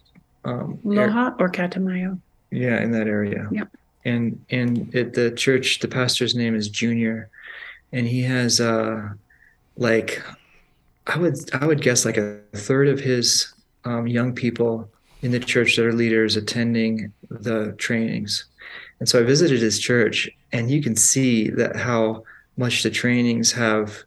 uh. 0.45 0.49
Um, 0.49 0.79
area- 0.85 1.09
Loja 1.09 1.41
or 1.41 1.49
Catamayo. 1.49 2.19
Yeah, 2.51 2.81
in 2.83 2.93
that 2.93 3.09
area. 3.09 3.49
Yeah. 3.51 3.65
And 4.05 4.45
and 4.51 4.95
at 4.95 5.15
the 5.15 5.31
church, 5.31 5.79
the 5.79 5.89
pastor's 5.89 6.35
name 6.35 6.55
is 6.55 6.69
Junior, 6.69 7.31
and 7.93 8.07
he 8.07 8.23
has 8.23 8.61
uh 8.61 9.11
like 9.77 10.23
I 11.07 11.19
would 11.19 11.37
I 11.55 11.67
would 11.67 11.83
guess 11.83 12.05
like 12.05 12.17
a 12.17 12.41
third 12.55 12.89
of 12.89 13.01
his 13.01 13.53
um, 13.85 14.07
young 14.07 14.35
people 14.35 14.89
in 15.23 15.31
the 15.31 15.41
church 15.41 15.77
that 15.77 15.87
are 15.87 15.93
leaders 15.93 16.37
attending 16.37 17.13
the 17.31 17.73
trainings. 17.79 18.45
And 19.01 19.09
so 19.09 19.21
I 19.21 19.23
visited 19.25 19.61
his 19.61 19.79
church, 19.79 20.31
and 20.53 20.71
you 20.71 20.83
can 20.83 20.97
see 20.97 21.51
that 21.51 21.77
how 21.77 22.25
much 22.57 22.83
the 22.83 22.91
trainings 22.91 23.53
have 23.53 24.05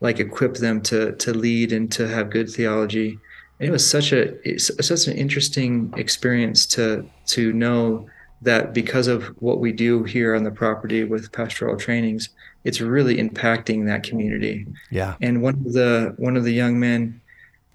like 0.00 0.20
equipped 0.20 0.60
them 0.60 0.80
to 0.82 1.12
to 1.12 1.32
lead 1.32 1.72
and 1.72 1.90
to 1.92 2.06
have 2.08 2.30
good 2.30 2.50
theology. 2.50 3.18
And 3.58 3.68
It 3.68 3.72
was 3.72 3.88
such 3.88 4.12
a 4.12 4.58
such 4.58 5.06
an 5.06 5.16
interesting 5.16 5.92
experience 5.96 6.66
to 6.66 7.08
to 7.28 7.52
know 7.52 8.08
that 8.44 8.72
because 8.72 9.08
of 9.08 9.24
what 9.42 9.58
we 9.58 9.72
do 9.72 10.04
here 10.04 10.34
on 10.34 10.44
the 10.44 10.50
property 10.50 11.04
with 11.04 11.32
pastoral 11.32 11.76
trainings, 11.76 12.28
it's 12.64 12.80
really 12.80 13.16
impacting 13.16 13.86
that 13.86 14.02
community. 14.02 14.66
Yeah. 14.90 15.16
And 15.20 15.42
one 15.42 15.54
of 15.66 15.72
the 15.72 16.14
one 16.16 16.36
of 16.36 16.44
the 16.44 16.52
young 16.52 16.78
men, 16.78 17.20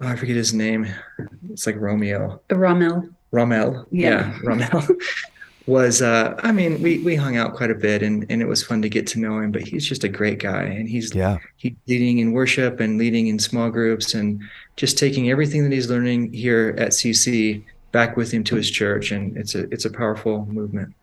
oh, 0.00 0.08
I 0.08 0.16
forget 0.16 0.36
his 0.36 0.54
name. 0.54 0.86
It's 1.52 1.66
like 1.66 1.76
Romeo. 1.76 2.40
Rommel. 2.50 3.08
Rommel. 3.30 3.86
Yeah. 3.90 4.36
Rommel. 4.42 4.86
was 5.66 6.02
uh 6.02 6.34
I 6.42 6.50
mean, 6.52 6.82
we 6.82 6.98
we 6.98 7.14
hung 7.14 7.36
out 7.36 7.54
quite 7.54 7.70
a 7.70 7.74
bit 7.74 8.02
and 8.02 8.26
and 8.28 8.42
it 8.42 8.48
was 8.48 8.62
fun 8.64 8.82
to 8.82 8.88
get 8.88 9.06
to 9.08 9.20
know 9.20 9.38
him, 9.38 9.52
but 9.52 9.62
he's 9.62 9.86
just 9.86 10.04
a 10.04 10.08
great 10.08 10.38
guy 10.40 10.62
and 10.62 10.88
he's 10.88 11.14
Yeah. 11.14 11.38
he's 11.56 11.74
leading 11.86 12.18
in 12.18 12.32
worship 12.32 12.80
and 12.80 12.98
leading 12.98 13.28
in 13.28 13.38
small 13.38 13.70
groups 13.70 14.14
and 14.14 14.42
just 14.76 14.98
taking 14.98 15.30
everything 15.30 15.62
that 15.62 15.72
he's 15.72 15.90
learning 15.90 16.32
here 16.32 16.74
at 16.78 16.90
CC 16.90 17.62
back 17.92 18.16
with 18.16 18.30
him 18.32 18.44
to 18.44 18.56
his 18.56 18.70
church 18.70 19.10
and 19.10 19.36
it's 19.36 19.54
a 19.54 19.62
it's 19.72 19.84
a 19.84 19.90
powerful 19.90 20.46
movement. 20.46 20.94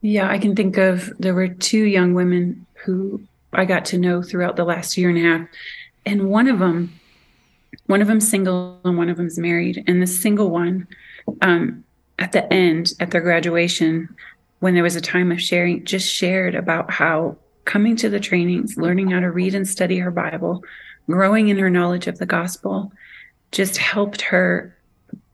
Yeah, 0.00 0.30
I 0.30 0.38
can 0.38 0.54
think 0.54 0.76
of 0.76 1.12
there 1.18 1.34
were 1.34 1.48
two 1.48 1.84
young 1.84 2.14
women 2.14 2.66
who 2.84 3.20
I 3.52 3.64
got 3.64 3.84
to 3.86 3.98
know 3.98 4.22
throughout 4.22 4.56
the 4.56 4.64
last 4.64 4.96
year 4.96 5.08
and 5.08 5.18
a 5.18 5.22
half, 5.22 5.48
and 6.06 6.30
one 6.30 6.48
of 6.48 6.60
them, 6.60 6.92
one 7.86 8.00
of 8.00 8.06
them's 8.06 8.28
single 8.28 8.78
and 8.84 8.96
one 8.96 9.08
of 9.08 9.16
them's 9.16 9.38
married, 9.38 9.82
and 9.86 10.00
the 10.00 10.06
single 10.06 10.50
one, 10.50 10.86
um, 11.42 11.84
at 12.18 12.32
the 12.32 12.52
end 12.52 12.92
at 13.00 13.10
their 13.10 13.20
graduation, 13.20 14.14
when 14.60 14.74
there 14.74 14.82
was 14.82 14.96
a 14.96 15.00
time 15.00 15.32
of 15.32 15.40
sharing, 15.40 15.84
just 15.84 16.12
shared 16.12 16.54
about 16.54 16.90
how 16.90 17.36
coming 17.64 17.96
to 17.96 18.08
the 18.08 18.20
trainings, 18.20 18.76
learning 18.76 19.10
how 19.10 19.20
to 19.20 19.30
read 19.30 19.54
and 19.54 19.68
study 19.68 19.98
her 19.98 20.10
Bible, 20.10 20.62
growing 21.06 21.48
in 21.48 21.58
her 21.58 21.70
knowledge 21.70 22.06
of 22.06 22.18
the 22.18 22.26
gospel, 22.26 22.92
just 23.50 23.76
helped 23.76 24.22
her 24.22 24.76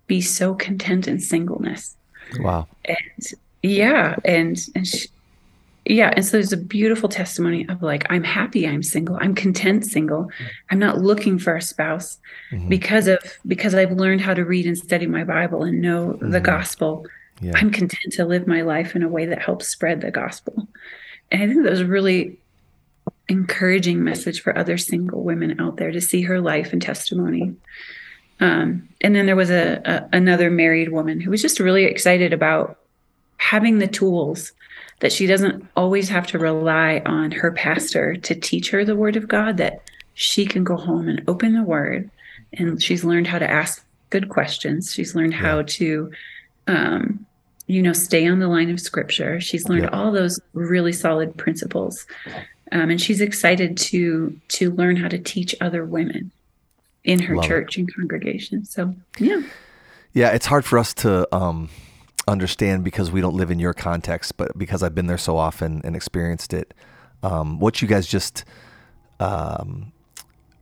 be 0.07 0.21
so 0.21 0.55
content 0.55 1.09
in 1.09 1.19
singleness 1.21 1.97
Wow. 2.41 2.67
And 2.85 2.99
yeah 3.63 4.17
and 4.25 4.59
and 4.75 4.87
she, 4.87 5.09
yeah 5.87 6.13
and 6.17 6.25
so 6.25 6.33
there's 6.33 6.53
a 6.53 6.57
beautiful 6.57 7.09
testimony 7.09 7.67
of 7.69 7.83
like 7.83 8.07
i'm 8.11 8.25
happy 8.25 8.67
i'm 8.67 8.83
single 8.83 9.17
i'm 9.21 9.35
content 9.35 9.85
single 9.87 10.31
i'm 10.71 10.79
not 10.79 10.99
looking 10.99 11.39
for 11.39 11.55
a 11.57 11.63
spouse 11.63 12.19
Mhm. 12.53 12.69
because 12.69 13.07
of 13.09 13.19
because 13.47 13.75
i've 13.75 13.93
learned 13.93 14.21
how 14.23 14.33
to 14.35 14.45
read 14.45 14.67
and 14.67 14.77
study 14.79 15.07
my 15.07 15.25
bible 15.25 15.63
and 15.63 15.81
know 15.81 16.15
the 16.15 16.41
Mhm. 16.41 16.45
gospel 16.45 17.07
Yeah. 17.41 17.53
i'm 17.57 17.71
content 17.71 18.13
to 18.15 18.25
live 18.25 18.47
my 18.47 18.63
life 18.63 18.97
in 18.97 19.03
a 19.03 19.09
way 19.09 19.27
that 19.27 19.41
helps 19.43 19.69
spread 19.69 20.01
the 20.01 20.11
gospel 20.11 20.67
and 21.31 21.43
i 21.43 21.47
think 21.47 21.63
that 21.65 21.71
was 21.71 21.81
a 21.81 21.87
really 21.87 22.39
encouraging 23.29 24.03
message 24.05 24.43
for 24.43 24.57
other 24.57 24.77
single 24.77 25.23
women 25.23 25.59
out 25.61 25.77
there 25.77 25.91
to 25.93 26.01
see 26.01 26.23
her 26.23 26.41
life 26.41 26.73
and 26.73 26.83
testimony 26.83 27.55
um, 28.41 28.89
and 29.01 29.15
then 29.15 29.27
there 29.27 29.37
was 29.37 29.51
a, 29.51 29.81
a 29.85 30.17
another 30.17 30.51
married 30.51 30.91
woman 30.91 31.21
who 31.21 31.31
was 31.31 31.43
just 31.43 31.61
really 31.61 31.85
excited 31.85 32.33
about 32.33 32.79
having 33.37 33.79
the 33.79 33.87
tools 33.89 34.53
that 35.01 35.13
she 35.13 35.27
doesn't 35.27 35.67
always 35.77 36.09
have 36.09 36.27
to 36.29 36.39
rely 36.39 37.03
on 37.05 37.31
her 37.31 37.53
pastor 37.53 38.17
to 38.17 38.35
teach 38.35 38.71
her 38.71 38.85
the 38.85 38.97
word 38.97 39.17
of 39.17 39.29
God, 39.29 39.57
that 39.59 39.83
she 40.15 40.47
can 40.47 40.65
go 40.65 40.77
home 40.77 41.09
and 41.09 41.23
open 41.29 41.55
the 41.55 41.63
word. 41.63 42.11
And 42.55 42.83
she's 42.83 43.05
learned 43.05 43.27
how 43.27 43.39
to 43.39 43.51
ask 43.51 43.85
good 44.11 44.29
questions. 44.29 44.93
She's 44.93 45.15
learned 45.15 45.35
how 45.35 45.63
to, 45.63 46.11
um, 46.69 47.27
you 47.67 47.83
know, 47.83 47.93
stay 47.93 48.27
on 48.27 48.39
the 48.39 48.49
line 48.49 48.71
of 48.71 48.81
scripture. 48.81 49.41
She's 49.41 49.69
learned 49.69 49.85
Yeah. 49.85 49.91
all 49.91 50.13
those 50.13 50.41
really 50.53 50.93
solid 50.93 51.37
principles. 51.37 52.07
Um, 52.73 52.91
and 52.91 53.01
she's 53.01 53.21
excited 53.21 53.77
to 53.79 54.39
to 54.49 54.71
learn 54.71 54.97
how 54.97 55.09
to 55.09 55.19
teach 55.19 55.55
other 55.61 55.85
women 55.85 56.31
in 57.05 57.21
her 57.21 57.37
Love 57.37 57.45
it. 57.45 57.49
church 57.49 57.77
and 57.77 57.95
congregation. 57.95 58.65
So 58.65 58.95
yeah. 59.19 59.43
Yeah, 60.13 60.31
it's 60.31 60.47
hard 60.47 60.65
for 60.65 60.79
us 60.79 60.95
to 60.95 61.27
um, 61.35 61.69
understand 62.29 62.85
because 62.85 63.11
we 63.11 63.21
don't 63.21 63.35
live 63.37 63.51
in 63.51 63.59
your 63.59 63.75
context, 63.75 64.37
but 64.37 64.57
because 64.57 64.83
I've 64.83 64.95
been 64.95 65.07
there 65.09 65.19
so 65.19 65.37
often 65.37 65.81
and 65.85 65.97
experienced 65.97 66.55
it. 66.55 66.73
Um, 67.23 67.59
what 67.59 67.83
you 67.83 67.89
guys 67.89 68.07
just 68.07 68.45
um, 69.21 69.93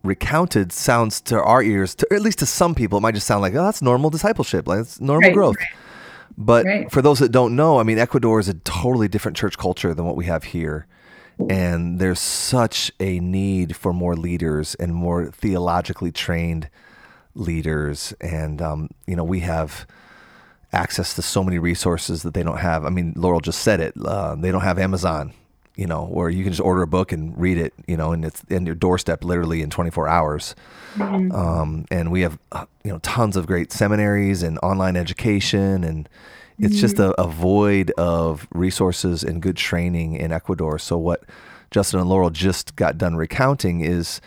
recounted 0.02 0.72
sounds 0.72 1.20
to 1.22 1.40
our 1.42 1.62
ears, 1.62 1.94
to, 1.96 2.06
or 2.10 2.16
at 2.16 2.22
least 2.22 2.38
to 2.40 2.46
some 2.46 2.74
people, 2.74 2.98
it 2.98 3.02
might 3.02 3.14
just 3.14 3.26
sound 3.26 3.42
like, 3.42 3.54
oh, 3.54 3.62
that's 3.64 3.82
normal 3.82 4.10
discipleship, 4.10 4.66
like 4.66 4.80
it's 4.80 5.00
normal 5.00 5.28
Right, 5.28 5.34
growth. 5.34 5.56
right. 5.58 5.68
But 6.38 6.64
Right. 6.64 6.90
for 6.90 7.02
those 7.02 7.18
that 7.18 7.30
don't 7.30 7.54
know, 7.54 7.78
I 7.78 7.82
mean, 7.82 7.98
Ecuador 7.98 8.40
is 8.40 8.48
a 8.48 8.54
totally 8.54 9.06
different 9.08 9.36
church 9.36 9.58
culture 9.58 9.92
than 9.92 10.04
what 10.06 10.16
we 10.16 10.24
have 10.26 10.44
here. 10.44 10.86
And 11.48 11.98
there's 11.98 12.20
such 12.20 12.92
a 13.00 13.18
need 13.20 13.76
for 13.76 13.92
more 13.92 14.14
leaders 14.14 14.74
and 14.76 14.94
more 14.94 15.26
theologically 15.26 16.12
trained 16.12 16.68
leaders. 17.34 18.12
And, 18.20 18.60
um, 18.60 18.90
you 19.06 19.16
know, 19.16 19.24
we 19.24 19.40
have 19.40 19.86
access 20.72 21.14
to 21.14 21.22
so 21.22 21.42
many 21.44 21.58
resources 21.58 22.22
that 22.22 22.34
they 22.34 22.42
don't 22.42 22.58
have. 22.58 22.84
I 22.84 22.90
mean, 22.90 23.12
Laurel 23.16 23.40
just 23.40 23.60
said 23.60 23.80
it. 23.80 23.94
Uh, 24.02 24.34
they 24.34 24.50
don't 24.50 24.62
have 24.62 24.78
Amazon, 24.78 25.32
you 25.76 25.86
know, 25.86 26.04
where 26.04 26.30
you 26.30 26.44
can 26.44 26.52
just 26.52 26.62
order 26.62 26.82
a 26.82 26.86
book 26.86 27.12
and 27.12 27.38
read 27.38 27.58
it, 27.58 27.74
you 27.86 27.96
know, 27.96 28.12
and 28.12 28.24
it's 28.24 28.42
in 28.44 28.64
your 28.64 28.74
doorstep 28.74 29.24
literally 29.24 29.62
in 29.62 29.70
24 29.70 30.08
hours. 30.08 30.54
Um, 31.32 31.86
and 31.90 32.10
we 32.10 32.22
have, 32.22 32.38
uh, 32.52 32.66
you 32.84 32.90
know, 32.90 32.98
tons 32.98 33.36
of 33.36 33.46
great 33.46 33.72
seminaries 33.72 34.42
and 34.42 34.58
online 34.62 34.96
education. 34.96 35.84
And 35.84 36.08
it's 36.62 36.80
just 36.80 36.98
a, 36.98 37.20
a 37.20 37.26
void 37.26 37.90
of 37.98 38.46
resources 38.52 39.24
and 39.24 39.42
good 39.42 39.56
training 39.56 40.14
in 40.14 40.32
Ecuador. 40.32 40.78
So 40.78 40.96
what 40.96 41.24
Justin 41.70 42.00
and 42.00 42.08
Laurel 42.08 42.30
just 42.30 42.76
got 42.76 42.98
done 42.98 43.16
recounting 43.16 43.80
is, 43.80 44.20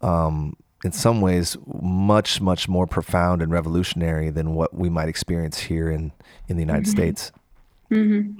um, 0.00 0.56
in 0.84 0.92
some 0.92 1.20
ways, 1.20 1.56
much, 1.82 2.40
much 2.40 2.68
more 2.68 2.86
profound 2.86 3.42
and 3.42 3.52
revolutionary 3.52 4.30
than 4.30 4.54
what 4.54 4.74
we 4.74 4.88
might 4.88 5.08
experience 5.08 5.58
here 5.58 5.90
in, 5.90 6.12
in 6.48 6.56
the 6.56 6.62
United 6.62 6.86
States. 6.86 7.30
hmm 7.88 8.32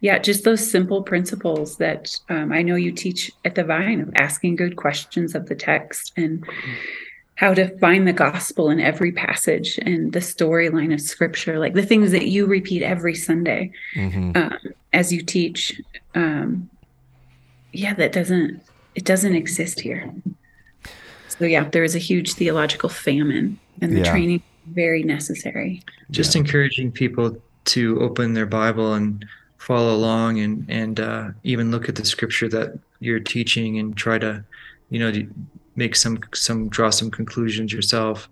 Yeah, 0.00 0.18
just 0.18 0.44
those 0.44 0.68
simple 0.68 1.02
principles 1.02 1.76
that 1.76 2.18
um, 2.28 2.52
I 2.52 2.62
know 2.62 2.74
you 2.74 2.92
teach 2.92 3.30
at 3.44 3.54
the 3.54 3.64
Vine 3.64 4.00
of 4.00 4.12
asking 4.16 4.56
good 4.56 4.76
questions 4.76 5.34
of 5.34 5.46
the 5.46 5.54
text 5.54 6.12
and 6.16 6.44
how 7.38 7.54
to 7.54 7.78
find 7.78 8.06
the 8.06 8.12
gospel 8.12 8.68
in 8.68 8.80
every 8.80 9.12
passage 9.12 9.78
and 9.82 10.12
the 10.12 10.18
storyline 10.18 10.92
of 10.92 11.00
scripture, 11.00 11.60
like 11.60 11.72
the 11.74 11.86
things 11.86 12.10
that 12.10 12.26
you 12.26 12.46
repeat 12.46 12.82
every 12.82 13.14
Sunday 13.14 13.70
hmm 13.94 14.32
um, 14.34 14.58
as 14.92 15.12
you 15.12 15.22
teach. 15.22 15.80
Um, 16.14 16.68
yeah, 17.72 17.94
that 17.94 18.12
doesn't 18.12 18.60
it 18.94 19.04
doesn't 19.04 19.36
exist 19.36 19.78
here. 19.80 20.12
So 21.28 21.44
yeah, 21.44 21.68
there 21.68 21.84
is 21.84 21.94
a 21.94 22.00
huge 22.00 22.34
theological 22.34 22.88
famine, 22.88 23.60
and 23.80 23.92
the 23.92 24.00
Yeah. 24.00 24.10
training 24.10 24.42
very 24.72 25.02
necessary. 25.04 25.82
just 26.10 26.34
encouraging 26.36 26.90
people 26.90 27.40
to 27.66 28.00
open 28.00 28.34
their 28.34 28.46
Bible 28.46 28.94
and 28.94 29.24
follow 29.58 29.94
along 29.94 30.40
and 30.40 30.64
and 30.68 30.98
uh, 30.98 31.28
even 31.44 31.70
look 31.70 31.88
at 31.88 31.94
the 31.94 32.04
scripture 32.04 32.48
that 32.48 32.76
you're 33.00 33.20
teaching 33.20 33.78
and 33.78 33.96
try 33.96 34.18
to, 34.18 34.44
you 34.90 34.98
know, 34.98 35.12
to 35.12 35.26
make 35.78 35.94
some 35.96 36.18
some 36.34 36.68
draw 36.68 36.90
some 36.90 37.10
conclusions 37.10 37.72
yourself. 37.72 38.28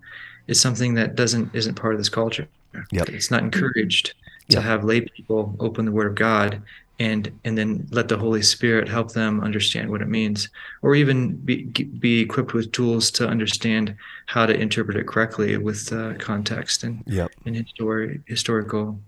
Is 0.49 0.61
something 0.61 0.95
that 0.95 1.17
doesn't 1.17 1.55
isn't 1.55 1.75
part 1.75 1.95
of 1.95 1.99
this 2.01 2.09
culture. 2.09 2.47
Yep. 2.93 3.09
It's 3.09 3.31
not 3.31 3.43
encouraged 3.43 4.15
to 4.51 4.59
Yep. 4.59 4.63
have 4.65 4.85
lay 4.85 5.01
people 5.01 5.57
open 5.59 5.87
the 5.87 5.91
Word 5.93 6.07
of 6.07 6.15
God 6.15 6.63
and 7.01 7.23
and 7.45 7.59
then 7.59 7.87
let 7.91 8.07
the 8.09 8.17
Holy 8.17 8.43
Spirit 8.43 8.89
help 8.89 9.13
them 9.13 9.41
understand 9.41 9.91
what 9.91 10.03
it 10.03 10.09
means, 10.09 10.49
or 10.83 10.95
even 10.95 11.35
be 11.49 11.65
be 12.07 12.21
equipped 12.21 12.53
with 12.55 12.71
tools 12.73 13.11
to 13.13 13.27
understand 13.27 13.95
how 14.27 14.47
to 14.47 14.55
interpret 14.55 14.97
it 14.97 15.07
correctly 15.09 15.57
with 15.57 15.93
uh, 15.93 16.15
context 16.19 16.85
and 16.85 17.03
Yep. 17.07 17.31
and 17.45 17.57
histori- 17.57 18.21
historical 18.27 19.01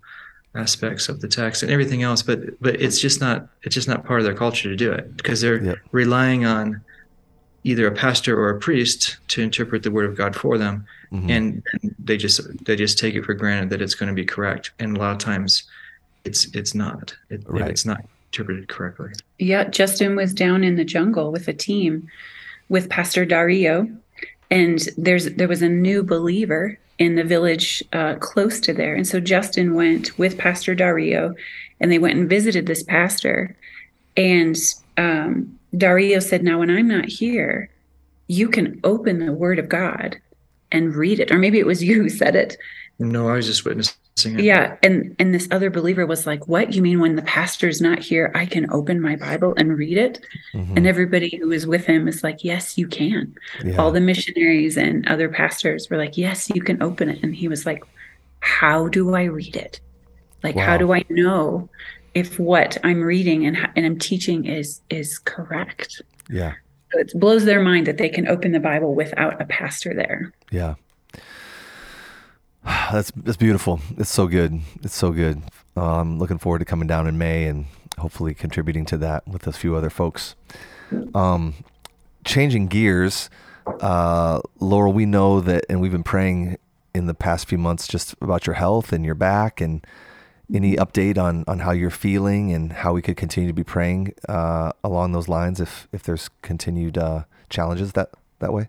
aspects 0.54 1.08
of 1.08 1.20
the 1.20 1.28
text 1.28 1.62
and 1.62 1.70
everything 1.70 2.02
else 2.02 2.22
but 2.22 2.38
but 2.60 2.74
it's 2.80 2.98
just 2.98 3.20
not 3.20 3.48
it's 3.64 3.74
just 3.74 3.86
not 3.86 4.02
part 4.04 4.18
of 4.20 4.24
their 4.24 4.34
culture 4.34 4.68
to 4.70 4.74
do 4.76 4.90
it 4.90 5.04
because 5.16 5.40
they're 5.42 5.62
Yep. 5.62 5.76
relying 5.92 6.46
on 6.46 6.80
either 7.68 7.86
a 7.86 7.92
pastor 7.92 8.38
or 8.40 8.48
a 8.50 8.58
priest 8.58 9.18
to 9.28 9.42
interpret 9.42 9.82
the 9.82 9.90
word 9.90 10.06
of 10.08 10.16
God 10.16 10.34
for 10.34 10.56
them. 10.58 10.86
Mhm. 11.10 11.30
and 11.30 11.62
they 11.98 12.18
just 12.18 12.38
they 12.66 12.76
just 12.76 12.98
take 12.98 13.14
it 13.14 13.24
for 13.24 13.32
granted 13.32 13.70
that 13.70 13.80
it's 13.80 13.94
going 13.94 14.10
to 14.10 14.14
be 14.14 14.26
correct. 14.26 14.72
And 14.78 14.94
a 14.94 15.00
lot 15.00 15.12
of 15.12 15.18
times 15.18 15.62
it's 16.26 16.54
it's 16.54 16.74
not. 16.74 17.14
It, 17.30 17.40
Right. 17.46 17.70
it's 17.70 17.86
not 17.86 18.04
interpreted 18.30 18.68
correctly. 18.68 19.12
Yeah, 19.38 19.64
Justin 19.70 20.16
was 20.16 20.34
down 20.34 20.64
in 20.64 20.76
the 20.76 20.84
jungle 20.84 21.32
with 21.32 21.48
a 21.48 21.54
team 21.54 22.08
with 22.68 22.90
Pastor 22.90 23.24
Dario, 23.24 23.88
and 24.50 24.78
there's 24.98 25.24
there 25.34 25.48
was 25.48 25.62
a 25.62 25.68
new 25.70 26.02
believer 26.02 26.76
in 26.98 27.14
the 27.14 27.24
village 27.24 27.82
uh, 27.94 28.16
close 28.16 28.60
to 28.60 28.74
there, 28.74 28.94
and 28.94 29.06
so 29.06 29.18
Justin 29.18 29.72
went 29.72 30.18
with 30.18 30.36
Pastor 30.36 30.74
Dario, 30.74 31.34
and 31.80 31.90
they 31.90 31.98
went 31.98 32.18
and 32.18 32.28
visited 32.28 32.66
this 32.66 32.82
pastor, 32.82 33.56
and 34.14 34.56
um, 34.98 35.57
Dario 35.76 36.18
said, 36.20 36.42
"Now, 36.42 36.58
when 36.60 36.70
I'm 36.70 36.88
not 36.88 37.06
here, 37.06 37.70
you 38.28 38.48
can 38.48 38.80
open 38.84 39.18
the 39.24 39.32
Word 39.32 39.58
of 39.58 39.68
God 39.68 40.16
and 40.72 40.94
read 40.94 41.18
it, 41.20 41.30
or 41.30 41.38
maybe 41.38 41.58
it 41.58 41.66
was 41.66 41.82
you 41.88 42.02
who 42.02 42.08
said 42.08 42.36
it, 42.36 42.56
no 43.00 43.28
i 43.28 43.34
was 43.36 43.46
just 43.46 43.64
witnessing 43.64 43.94
it. 44.38 44.40
Yeah 44.40 44.74
and 44.82 45.14
and 45.20 45.32
this 45.32 45.46
other 45.52 45.70
believer 45.70 46.04
was 46.04 46.26
like 46.26 46.48
what? 46.48 46.74
You 46.74 46.82
mean 46.82 46.98
when 46.98 47.14
the 47.14 47.22
pastor's 47.22 47.80
not 47.80 48.00
here 48.00 48.32
i 48.34 48.44
can 48.44 48.68
open 48.72 49.00
my 49.00 49.14
bible 49.14 49.54
and 49.56 49.78
read 49.78 49.96
it? 49.96 50.18
Mhm. 50.52 50.76
and 50.76 50.84
everybody 50.86 51.36
who 51.36 51.46
was 51.48 51.64
with 51.64 51.84
him 51.86 52.06
was 52.06 52.24
like 52.24 52.42
yes 52.42 52.76
you 52.76 52.88
can. 52.88 53.34
Yeah. 53.64 53.76
all 53.76 53.92
the 53.92 54.00
missionaries 54.00 54.76
and 54.76 55.06
other 55.06 55.28
pastors 55.28 55.88
were 55.88 55.96
like 55.96 56.16
yes 56.18 56.50
you 56.50 56.60
can 56.60 56.82
open 56.82 57.08
it. 57.08 57.22
And 57.22 57.36
he 57.36 57.46
was 57.46 57.64
like 57.64 57.84
how 58.40 58.88
do 58.88 59.14
i 59.14 59.22
read 59.24 59.54
it? 59.54 59.80
Like 60.42 60.56
Wow. 60.56 60.66
how 60.66 60.76
do 60.76 60.92
i 60.92 61.04
know 61.08 61.68
if 62.18 62.38
what 62.38 62.76
i'm 62.84 63.00
reading 63.02 63.46
and, 63.46 63.56
and 63.76 63.86
i'm 63.86 63.98
teaching 63.98 64.44
is 64.44 64.80
is 64.90 65.18
correct 65.18 66.02
yeah. 66.30 66.52
so 66.92 66.98
it 66.98 67.12
blows 67.14 67.44
their 67.44 67.60
mind 67.60 67.86
that 67.86 67.98
they 67.98 68.08
can 68.08 68.26
open 68.28 68.52
the 68.52 68.60
bible 68.60 68.94
without 68.94 69.40
a 69.40 69.44
pastor 69.46 69.94
there 69.94 70.32
Yeah. 70.50 70.74
That's 72.92 73.10
that's 73.16 73.36
beautiful. 73.36 73.80
It's 73.96 74.10
so 74.10 74.26
good. 74.26 74.60
It's 74.82 74.94
so 74.94 75.10
good. 75.12 75.42
Uh, 75.76 76.00
I'm 76.00 76.18
looking 76.18 76.38
forward 76.38 76.58
to 76.58 76.64
coming 76.64 76.86
down 76.88 77.06
in 77.06 77.16
May 77.16 77.44
and 77.46 77.66
hopefully 77.98 78.34
contributing 78.34 78.84
to 78.86 78.98
that 78.98 79.26
with 79.26 79.46
a 79.46 79.52
few 79.52 79.74
other 79.74 79.90
folks. 79.90 80.34
Um, 81.14 81.54
changing 82.24 82.66
gears, 82.68 83.30
uh, 83.80 84.40
Laurel, 84.60 84.92
we 84.92 85.06
know 85.06 85.40
that, 85.40 85.64
and 85.68 85.80
we've 85.80 85.92
been 85.92 86.02
praying 86.02 86.58
in 86.94 87.06
the 87.06 87.14
past 87.14 87.48
few 87.48 87.58
months 87.58 87.86
just 87.86 88.14
about 88.20 88.46
your 88.46 88.54
health 88.54 88.92
and 88.92 89.04
your 89.04 89.14
back, 89.14 89.60
and 89.60 89.86
any 90.52 90.76
update 90.76 91.18
on 91.18 91.44
on 91.46 91.60
how 91.60 91.72
you're 91.72 91.90
feeling 91.90 92.52
and 92.52 92.72
how 92.72 92.92
we 92.92 93.02
could 93.02 93.16
continue 93.16 93.48
to 93.48 93.54
be 93.54 93.64
praying 93.64 94.14
uh, 94.28 94.72
along 94.82 95.12
those 95.12 95.28
lines 95.28 95.60
if 95.60 95.88
if 95.92 96.02
there's 96.02 96.28
continued 96.42 96.96
uh, 96.96 97.24
challenges 97.50 97.92
that 97.92 98.10
that 98.38 98.52
way. 98.52 98.68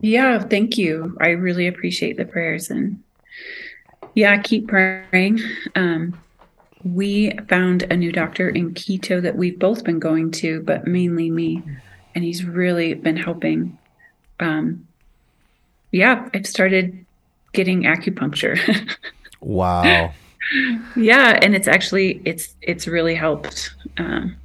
Yeah, 0.00 0.38
thank 0.38 0.76
you. 0.76 1.16
I 1.20 1.30
really 1.30 1.66
appreciate 1.66 2.16
the 2.16 2.24
prayers 2.24 2.70
and 2.70 3.02
yeah, 4.14 4.40
keep 4.40 4.68
praying. 4.68 5.40
Um, 5.74 6.18
we 6.84 7.32
found 7.48 7.82
a 7.84 7.96
new 7.96 8.12
doctor 8.12 8.48
in 8.48 8.74
Quito 8.74 9.20
that 9.20 9.36
we've 9.36 9.58
both 9.58 9.84
been 9.84 9.98
going 9.98 10.30
to, 10.32 10.60
but 10.62 10.86
mainly 10.86 11.30
me, 11.30 11.62
and 12.14 12.22
he's 12.22 12.44
really 12.44 12.94
been 12.94 13.16
helping. 13.16 13.76
Um, 14.38 14.86
yeah, 15.90 16.28
I've 16.32 16.46
started 16.46 17.04
getting 17.52 17.82
acupuncture. 17.82 18.58
Wow. 19.40 20.12
Yeah, 20.96 21.38
and 21.42 21.54
it's 21.54 21.68
actually 21.68 22.20
it's 22.24 22.54
it's 22.62 22.86
really 22.86 23.14
helped. 23.14 23.74
Um, 23.98 24.36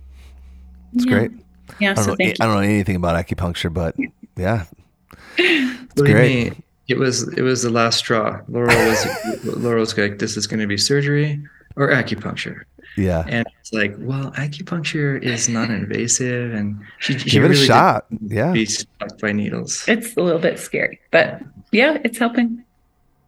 It's 0.94 1.06
yeah. 1.06 1.12
great. 1.12 1.32
Yeah, 1.80 1.92
I 1.92 1.94
don't, 1.94 2.04
so 2.04 2.10
know, 2.12 2.16
thank 2.18 2.42
I 2.42 2.46
don't 2.46 2.56
know 2.56 2.62
anything 2.62 2.96
about 2.96 3.16
acupuncture, 3.26 3.74
but 3.74 3.96
yeah, 4.38 4.66
it's 5.38 5.94
Believe 5.94 6.14
great. 6.16 6.52
me, 6.58 6.64
it 6.88 6.98
was 6.98 7.28
it 7.38 7.42
was 7.42 7.64
the 7.64 7.70
last 7.70 8.00
straw. 8.00 8.42
Laurel 8.48 8.68
was 8.88 9.46
Laurel's 9.58 9.98
like, 9.98 10.20
this 10.20 10.38
is 10.38 10.48
going 10.48 10.60
to 10.60 10.68
be 10.68 10.78
surgery 10.78 11.42
or 11.78 11.88
acupuncture, 11.90 12.64
Yeah, 12.98 13.24
and 13.28 13.48
it's 13.62 13.72
like, 13.72 13.96
well, 14.00 14.32
acupuncture 14.32 15.22
is 15.24 15.48
non-invasive, 15.48 16.54
and 16.54 16.82
she, 17.00 17.18
she 17.18 17.30
give 17.30 17.46
it 17.46 17.52
a 17.52 17.56
shot. 17.56 18.06
Yeah. 18.28 18.52
be 18.52 18.66
stuck 18.66 19.18
by 19.22 19.32
needles. 19.32 19.86
It's 19.88 20.18
a 20.18 20.22
little 20.22 20.42
bit 20.42 20.60
scary, 20.60 21.00
but 21.12 21.42
yeah, 21.72 21.98
it's 22.04 22.18
helping. 22.18 22.64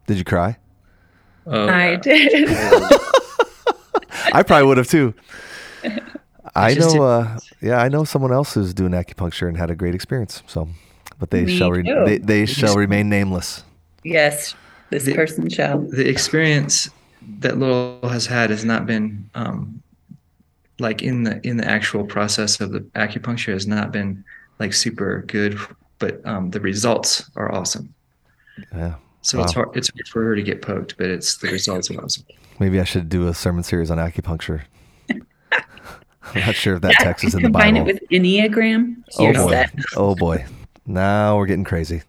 Did 0.06 0.18
you 0.18 0.24
cry? 0.24 0.58
Oh, 1.46 1.66
I 1.68 1.90
yeah. 1.92 1.96
did. 1.96 2.48
I 4.32 4.42
probably 4.42 4.66
would 4.66 4.78
have 4.78 4.88
too. 4.88 5.14
I 6.54 6.74
know. 6.74 7.02
Uh, 7.02 7.38
yeah, 7.60 7.80
I 7.82 7.88
know 7.88 8.04
someone 8.04 8.32
else 8.32 8.54
who's 8.54 8.72
doing 8.72 8.92
acupuncture 8.92 9.48
and 9.48 9.56
had 9.56 9.70
a 9.70 9.74
great 9.74 9.94
experience. 9.94 10.42
So, 10.46 10.68
but 11.18 11.30
they 11.30 11.44
Me 11.44 11.56
shall 11.56 11.70
re- 11.70 11.82
they, 12.06 12.18
they 12.18 12.46
shall 12.46 12.76
remain 12.76 13.08
nameless. 13.08 13.64
yes, 14.04 14.54
this 14.90 15.04
The- 15.04 15.14
person 15.14 15.48
shall. 15.50 15.78
the 15.80 16.08
experience 16.08 16.90
that 17.40 17.58
Laurel 17.58 18.08
has 18.08 18.26
had 18.26 18.50
has 18.50 18.64
not 18.64 18.86
been 18.86 19.28
um, 19.34 19.82
like 20.78 21.02
in 21.02 21.24
the 21.24 21.40
in 21.46 21.56
the 21.56 21.66
actual 21.66 22.04
process 22.04 22.60
of 22.60 22.70
the 22.72 22.80
acupuncture 22.94 23.52
has 23.52 23.66
not 23.66 23.90
been 23.92 24.24
like 24.60 24.72
super 24.72 25.22
good, 25.26 25.58
but 25.98 26.24
um, 26.26 26.50
the 26.50 26.60
results 26.60 27.28
are 27.36 27.52
awesome. 27.52 27.92
Yeah, 28.72 28.94
So 29.24 29.42
it's 29.42 29.52
hard 29.54 29.70
it's 29.74 29.88
hard 29.88 30.06
for 30.08 30.22
her 30.22 30.36
to 30.36 30.42
get 30.42 30.60
poked, 30.62 30.96
but 30.98 31.06
it's 31.06 31.38
the 31.38 31.48
results 31.48 31.90
are 31.90 31.98
awesome. 32.04 32.24
maybe 32.60 32.78
I 32.78 32.84
should 32.84 33.08
do 33.08 33.26
a 33.26 33.34
sermon 33.34 33.62
series 33.64 33.90
on 33.90 33.96
acupuncture. 33.98 34.62
I'm 35.10 36.40
not 36.40 36.54
sure 36.54 36.76
if 36.76 36.82
that 36.82 36.94
text 37.00 37.24
is 37.24 37.34
in 37.34 37.42
the 37.42 37.48
Bible. 37.48 37.64
Combine 37.64 37.76
it 37.76 37.84
with 37.86 38.08
Enneagram. 38.10 39.02
oh 39.18 39.32
boy! 39.32 39.50
set. 39.50 39.74
Oh 39.96 40.14
boy! 40.14 40.44
Now 40.86 41.38
we're 41.38 41.46
getting 41.46 41.64
crazy. 41.64 42.02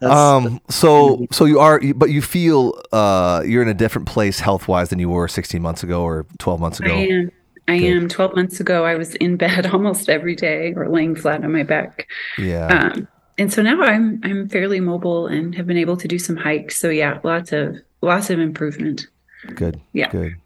That's- 0.00 0.18
um. 0.18 0.60
So 0.68 1.26
so 1.32 1.46
you 1.46 1.58
are, 1.60 1.80
but 1.94 2.10
you 2.10 2.20
feel 2.20 2.80
uh 2.92 3.42
you're 3.46 3.62
in 3.62 3.68
a 3.68 3.74
different 3.74 4.06
place 4.06 4.40
health 4.40 4.68
wise 4.68 4.90
than 4.90 4.98
you 4.98 5.08
were 5.08 5.26
16 5.26 5.62
months 5.62 5.82
ago 5.82 6.02
or 6.02 6.26
12 6.38 6.60
months 6.60 6.80
ago. 6.80 6.92
I 6.94 6.98
am. 7.06 7.30
I 7.66 7.78
Good. 7.78 7.96
am. 7.96 8.08
12 8.08 8.36
months 8.36 8.60
ago, 8.60 8.84
I 8.84 8.94
was 8.96 9.14
in 9.14 9.36
bed 9.38 9.66
almost 9.72 10.10
every 10.10 10.34
day 10.36 10.74
or 10.76 10.86
laying 10.88 11.16
flat 11.16 11.42
on 11.42 11.50
my 11.52 11.62
back. 11.62 12.06
Yeah. 12.36 12.66
Um, 12.66 13.08
and 13.38 13.52
so 13.52 13.62
now 13.62 13.80
I'm 13.82 14.20
I'm 14.22 14.48
fairly 14.48 14.80
mobile 14.80 15.26
and 15.26 15.54
have 15.54 15.66
been 15.66 15.76
able 15.76 15.96
to 15.96 16.08
do 16.08 16.18
some 16.18 16.36
hikes. 16.36 16.76
So 16.76 16.88
yeah, 16.90 17.20
lots 17.22 17.52
of 17.52 17.76
lots 18.00 18.30
of 18.30 18.38
improvement. 18.38 19.08
Good. 19.54 19.80
Yeah. 19.92 20.10
Good. 20.10 20.36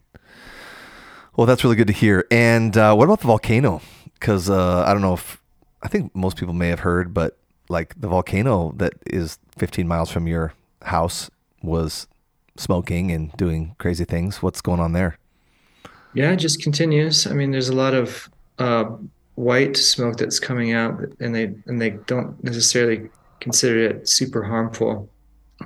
Well, 1.37 1.47
that's 1.47 1.63
really 1.63 1.77
good 1.77 1.87
to 1.87 1.93
hear. 1.93 2.27
And 2.31 2.77
uh, 2.77 2.95
what 2.95 3.05
about 3.05 3.21
the 3.21 3.29
volcano? 3.29 3.81
Because 4.15 4.51
uh, 4.51 4.83
I 4.85 4.93
don't 4.93 5.03
know 5.03 5.15
if 5.15 5.41
I 5.83 5.89
think 5.89 6.15
most 6.15 6.37
people 6.37 6.55
may 6.55 6.69
have 6.69 6.81
heard, 6.81 7.15
but 7.15 7.39
like 7.69 7.95
the 8.01 8.09
volcano 8.09 8.73
that 8.77 8.95
is 9.07 9.39
15 9.57 9.87
miles 9.87 10.11
from 10.11 10.27
your 10.27 10.55
house 10.83 11.31
was 11.63 12.09
smoking 12.57 13.13
and 13.13 13.33
doing 13.37 13.77
crazy 13.79 14.05
things. 14.05 14.43
What's 14.43 14.61
going 14.61 14.81
on 14.81 14.93
there? 14.93 15.19
Yeah, 16.15 16.33
it 16.33 16.37
just 16.37 16.61
continues. 16.63 17.27
I 17.27 17.35
mean, 17.35 17.53
there's 17.53 17.69
a 17.69 17.77
lot 17.77 17.95
of 17.95 18.29
uh, 18.59 18.87
white 19.39 19.77
smoke 19.77 20.17
that's 20.17 20.41
coming 20.41 20.73
out, 20.73 21.01
and 21.21 21.33
they 21.35 21.55
and 21.67 21.81
they 21.81 21.91
don't 22.07 22.43
necessarily 22.43 23.09
consider 23.39 23.79
it 23.79 24.09
super 24.09 24.43
harmful, 24.43 25.09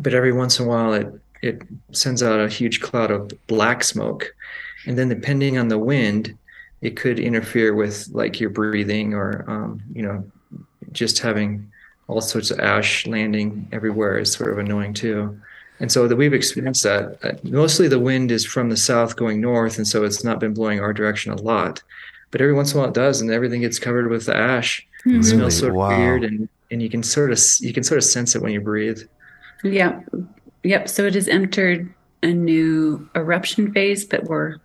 but 0.01 0.13
every 0.13 0.33
once 0.33 0.61
in 0.61 0.67
a 0.67 0.69
while 0.69 0.93
it 0.93 1.09
it 1.41 1.63
sends 1.91 2.23
out 2.23 2.39
a 2.39 2.49
huge 2.49 2.83
cloud 2.83 3.11
of 3.11 3.33
black 3.47 3.83
smoke, 3.83 4.35
and 4.87 4.99
then 4.99 5.09
depending 5.09 5.57
on 5.57 5.69
the 5.69 5.79
wind, 5.79 6.37
it 6.83 6.97
could 6.97 7.19
interfere 7.19 7.75
with 7.75 8.09
like 8.13 8.39
your 8.39 8.51
breathing 8.51 9.15
or 9.15 9.45
um, 9.49 9.83
you 9.95 10.03
know 10.03 10.23
just 10.93 11.21
having 11.21 11.67
all 12.09 12.21
sorts 12.21 12.51
of 12.51 12.61
ash 12.61 13.07
landing 13.07 13.67
everywhere 13.73 14.19
is 14.19 14.33
sort 14.33 14.53
of 14.53 14.59
annoying 14.59 14.93
too. 14.93 15.41
And 15.81 15.91
so 15.91 16.07
that 16.07 16.17
we've 16.17 16.35
experienced 16.35 16.83
that. 16.83 17.19
Uh, 17.25 17.33
mostly 17.43 17.89
the 17.89 17.99
wind 17.99 18.31
is 18.31 18.45
from 18.45 18.69
the 18.69 18.77
south 18.77 19.17
going 19.17 19.41
north, 19.41 19.79
and 19.79 19.89
so 19.89 20.05
it's 20.05 20.23
not 20.23 20.41
been 20.41 20.53
blowing 20.53 20.79
our 20.79 20.93
direction 20.93 21.33
a 21.33 21.41
lot. 21.41 21.83
But 22.33 22.41
every 22.41 22.53
once 22.55 22.73
in 22.73 22.79
a 22.79 22.81
while 22.81 22.89
it 22.89 22.95
does, 22.95 23.21
and 23.21 23.31
everything 23.31 23.61
gets 23.61 23.79
covered 23.79 24.09
with 24.11 24.27
the 24.27 24.35
ash. 24.37 24.85
Mhm. 25.07 25.21
It 25.21 25.25
smells 25.25 25.57
sort 25.57 25.71
of 25.71 25.77
Wow. 25.77 25.97
weird, 25.97 26.25
and 26.25 26.49
and 26.73 26.83
you 26.83 26.91
can 26.91 27.03
sort 27.05 27.31
of 27.31 27.39
you 27.61 27.73
can 27.73 27.85
sort 27.85 27.99
of 27.99 28.05
sense 28.05 28.35
it 28.35 28.43
when 28.43 28.53
you 28.53 28.61
breathe. 28.61 29.01
Yep. 29.63 30.09
Yep. 30.65 30.89
So 30.89 31.05
it 31.07 31.15
has 31.15 31.29
entered 31.29 31.89
a 32.25 32.33
new 32.33 33.09
eruption 33.15 33.73
phase, 33.73 34.05
but 34.05 34.25
we're, 34.25 34.57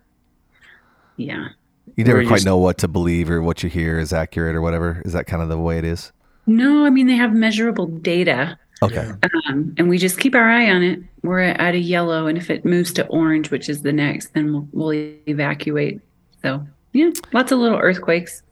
yeah. 1.16 1.48
You 1.96 2.04
never 2.04 2.24
quite 2.24 2.44
know 2.44 2.58
what 2.58 2.78
to 2.78 2.88
believe 2.88 3.28
or 3.30 3.42
what 3.42 3.62
you 3.62 3.68
hear 3.68 3.98
is 3.98 4.12
accurate 4.12 4.54
or 4.54 4.60
whatever. 4.62 5.02
Is 5.04 5.12
that 5.12 5.26
kind 5.26 5.42
of 5.42 5.48
the 5.48 5.58
way 5.58 5.78
it 5.78 5.84
is? 5.84 6.12
No, 6.46 6.84
I 6.86 6.90
mean, 6.90 7.06
they 7.08 7.16
have 7.16 7.34
measurable 7.34 7.86
data 7.86 8.56
Okay. 8.82 9.10
um, 9.48 9.74
and 9.76 9.88
we 9.88 9.98
just 9.98 10.20
keep 10.20 10.34
our 10.36 10.48
eye 10.48 10.70
on 10.70 10.82
it. 10.82 11.00
We're 11.22 11.40
at 11.40 11.74
a 11.74 11.78
yellow. 11.78 12.26
And 12.28 12.38
if 12.38 12.48
it 12.50 12.64
moves 12.64 12.92
to 12.94 13.06
orange, 13.08 13.50
which 13.50 13.68
is 13.68 13.82
the 13.82 13.92
next, 13.92 14.32
then 14.34 14.52
we'll, 14.52 14.68
we'll 14.72 14.92
evacuate. 15.28 16.00
So, 16.42 16.64
yeah, 16.92 17.10
lots 17.32 17.52
of 17.52 17.58
little 17.58 17.78
earthquakes. 17.78 18.42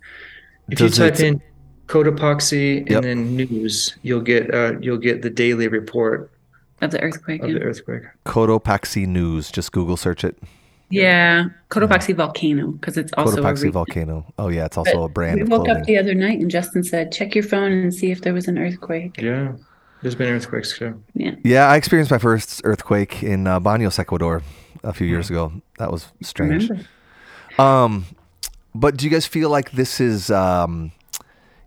If 0.71 0.81
you 0.81 0.89
type 0.89 1.15
it- 1.15 1.21
in 1.21 1.43
Cotopaxi 1.87 2.79
and 2.81 2.91
Yep. 2.91 3.03
then 3.03 3.37
news, 3.37 3.97
you'll 4.03 4.21
get 4.21 4.53
uh, 4.53 4.73
you'll 4.81 4.99
get 4.99 5.23
the 5.23 5.31
daily 5.31 5.69
report 5.69 6.31
Of 6.83 6.91
the 6.91 7.01
earthquake. 7.01 7.43
of 7.43 7.49
Yeah. 7.51 7.59
the 7.59 7.65
earthquake. 7.65 8.03
Cotopaxi 8.25 9.07
News. 9.07 9.51
Just 9.51 9.73
Google 9.73 9.97
search 9.97 10.25
it. 10.25 10.37
yeah. 10.91 11.47
Cotopaxi 11.71 12.15
volcano, 12.15 12.73
because 12.73 12.97
it's 12.97 13.13
also 13.17 13.37
a 13.39 13.45
Cotopaxi 13.45 13.55
region. 13.63 13.73
volcano. 13.73 14.25
Oh 14.39 14.49
yeah, 14.49 14.65
it's 14.67 14.77
also 14.77 15.05
a 15.05 15.09
brand 15.09 15.37
We 15.37 15.43
of 15.43 15.49
woke 15.49 15.65
clothing. 15.65 15.81
up 15.83 15.87
the 15.87 15.99
other 15.99 16.15
night 16.15 16.39
and 16.41 16.51
Justin 16.51 16.83
said, 16.83 17.13
check 17.13 17.35
your 17.35 17.45
phone 17.45 17.73
and 17.73 17.95
see 17.95 18.11
if 18.11 18.23
there 18.23 18.35
was 18.35 18.47
an 18.49 18.59
earthquake. 18.59 19.21
Yeah, 19.21 19.53
there's 20.03 20.15
been 20.17 20.33
earthquakes 20.33 20.77
too. 20.79 21.01
Yeah. 21.15 21.35
Yeah, 21.45 21.67
I 21.69 21.77
experienced 21.77 22.11
my 22.11 22.19
first 22.19 22.61
earthquake 22.65 23.23
in 23.23 23.47
uh, 23.47 23.59
Banos, 23.61 23.99
Ecuador, 23.99 24.43
a 24.85 24.93
few 24.93 25.07
years 25.07 25.31
ago. 25.31 25.53
That 25.79 25.91
was 25.93 26.07
strange. 26.23 26.69
Remember? 26.69 26.87
Um, 27.63 28.05
but 28.77 28.97
do 28.97 29.05
you 29.05 29.11
guys 29.11 29.27
feel 29.27 29.51
like 29.51 29.73
this 29.73 30.01
is? 30.01 30.31
Um, 30.31 30.93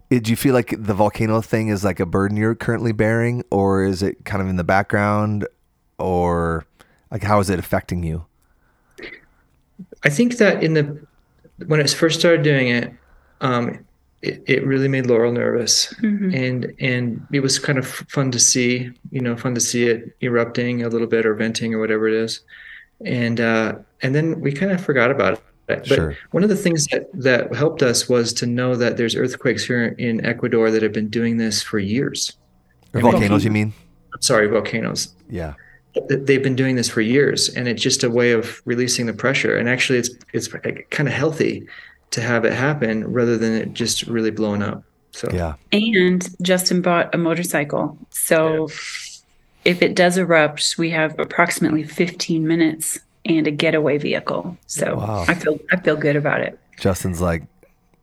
do 0.10 0.32
you 0.32 0.36
feel 0.36 0.54
like 0.54 0.74
the 0.78 0.94
volcano 0.94 1.40
thing 1.42 1.68
is 1.68 1.84
like 1.84 2.00
a 2.00 2.06
burden 2.06 2.36
you're 2.38 2.56
currently 2.56 2.92
bearing, 2.92 3.44
or 3.52 3.84
is 3.84 4.02
it 4.02 4.26
kind 4.26 4.42
of 4.42 4.48
in 4.50 4.56
the 4.56 4.64
background, 4.64 5.48
or 5.98 6.66
like 7.12 7.24
how 7.24 7.40
is 7.40 7.50
it 7.50 7.60
affecting 7.60 8.04
you? 8.04 8.26
I 10.04 10.10
think 10.10 10.38
that 10.38 10.64
in 10.64 10.74
the 10.74 10.98
when 11.68 11.80
I 11.82 11.84
first 11.86 12.20
started 12.20 12.42
doing 12.42 12.70
it, 12.70 12.92
um, 13.42 13.86
it, 14.22 14.42
it 14.48 14.66
really 14.66 14.88
made 14.88 15.06
Laurel 15.06 15.32
nervous, 15.32 15.94
Mhm. 16.02 16.34
and 16.36 16.74
and 16.80 17.28
it 17.32 17.42
was 17.42 17.60
kind 17.60 17.78
of 17.78 17.86
fun 17.88 18.32
to 18.32 18.40
see, 18.40 18.92
you 19.12 19.22
know, 19.22 19.36
fun 19.36 19.54
to 19.56 19.62
see 19.62 19.88
it 19.88 20.16
erupting 20.22 20.84
a 20.84 20.90
little 20.90 21.08
bit 21.08 21.26
or 21.26 21.34
venting 21.36 21.74
or 21.74 21.80
whatever 21.80 22.08
it 22.08 22.14
is, 22.16 22.42
and 23.06 23.40
uh, 23.40 23.76
and 24.02 24.16
then 24.16 24.40
we 24.42 24.52
kind 24.52 24.72
of 24.72 24.84
forgot 24.84 25.12
about 25.12 25.34
it. 25.34 25.42
But 25.70 25.86
Sure. 25.86 26.18
one 26.32 26.42
of 26.44 26.50
the 26.50 26.56
things 26.56 26.88
that 26.88 27.08
that 27.14 27.54
helped 27.54 27.84
us 27.84 28.10
was 28.10 28.34
to 28.34 28.46
know 28.48 28.76
that 28.76 28.98
there's 28.98 29.16
earthquakes 29.16 29.64
here 29.64 29.96
in 30.00 30.26
Ecuador 30.26 30.72
that 30.72 30.82
have 30.82 30.92
been 30.92 31.10
doing 31.10 31.38
this 31.38 31.62
for 31.62 31.78
years. 31.80 32.34
Or 32.94 33.00
And 33.00 33.12
volcanoes, 33.12 33.46
you 33.46 33.52
mean? 33.52 33.72
I'm 34.14 34.22
Sorry, 34.22 34.48
volcanoes. 34.48 35.10
Yeah. 35.30 35.54
They've 36.10 36.42
been 36.42 36.56
doing 36.56 36.76
this 36.76 36.90
for 36.90 37.02
years, 37.02 37.50
and 37.50 37.68
it's 37.68 37.82
just 37.82 38.04
a 38.04 38.10
way 38.10 38.32
of 38.32 38.62
releasing 38.66 39.06
the 39.06 39.14
pressure. 39.14 39.56
And 39.58 39.70
actually, 39.70 40.00
it's 40.00 40.10
it's 40.34 40.48
kind 40.48 41.08
of 41.08 41.14
healthy 41.14 41.68
to 42.12 42.22
have 42.22 42.46
it 42.46 42.54
happen 42.54 43.06
rather 43.12 43.38
than 43.38 43.54
it 43.54 43.74
just 43.74 44.04
really 44.08 44.32
blowing 44.32 44.64
up. 44.64 44.84
So 45.12 45.30
Yeah. 45.32 45.54
And 45.72 46.28
Justin 46.42 46.82
bought 46.82 47.14
a 47.14 47.18
motorcycle. 47.18 47.96
So 48.10 48.70
if 49.66 49.82
it 49.84 49.94
does 49.96 50.18
erupt, 50.18 50.76
we 50.80 50.90
have 50.92 51.14
approximately 51.20 51.84
15 51.84 52.48
minutes 52.48 53.00
and 53.30 53.48
a 53.48 53.52
getaway 53.52 53.98
vehicle. 53.98 54.58
So 54.68 54.98
Wow. 54.98 55.26
I 55.28 55.34
feel 55.34 55.60
I 55.72 55.78
feel 55.78 55.96
good 55.96 56.16
about 56.16 56.42
it. 56.42 56.60
Justin's 56.80 57.22
like, 57.22 57.44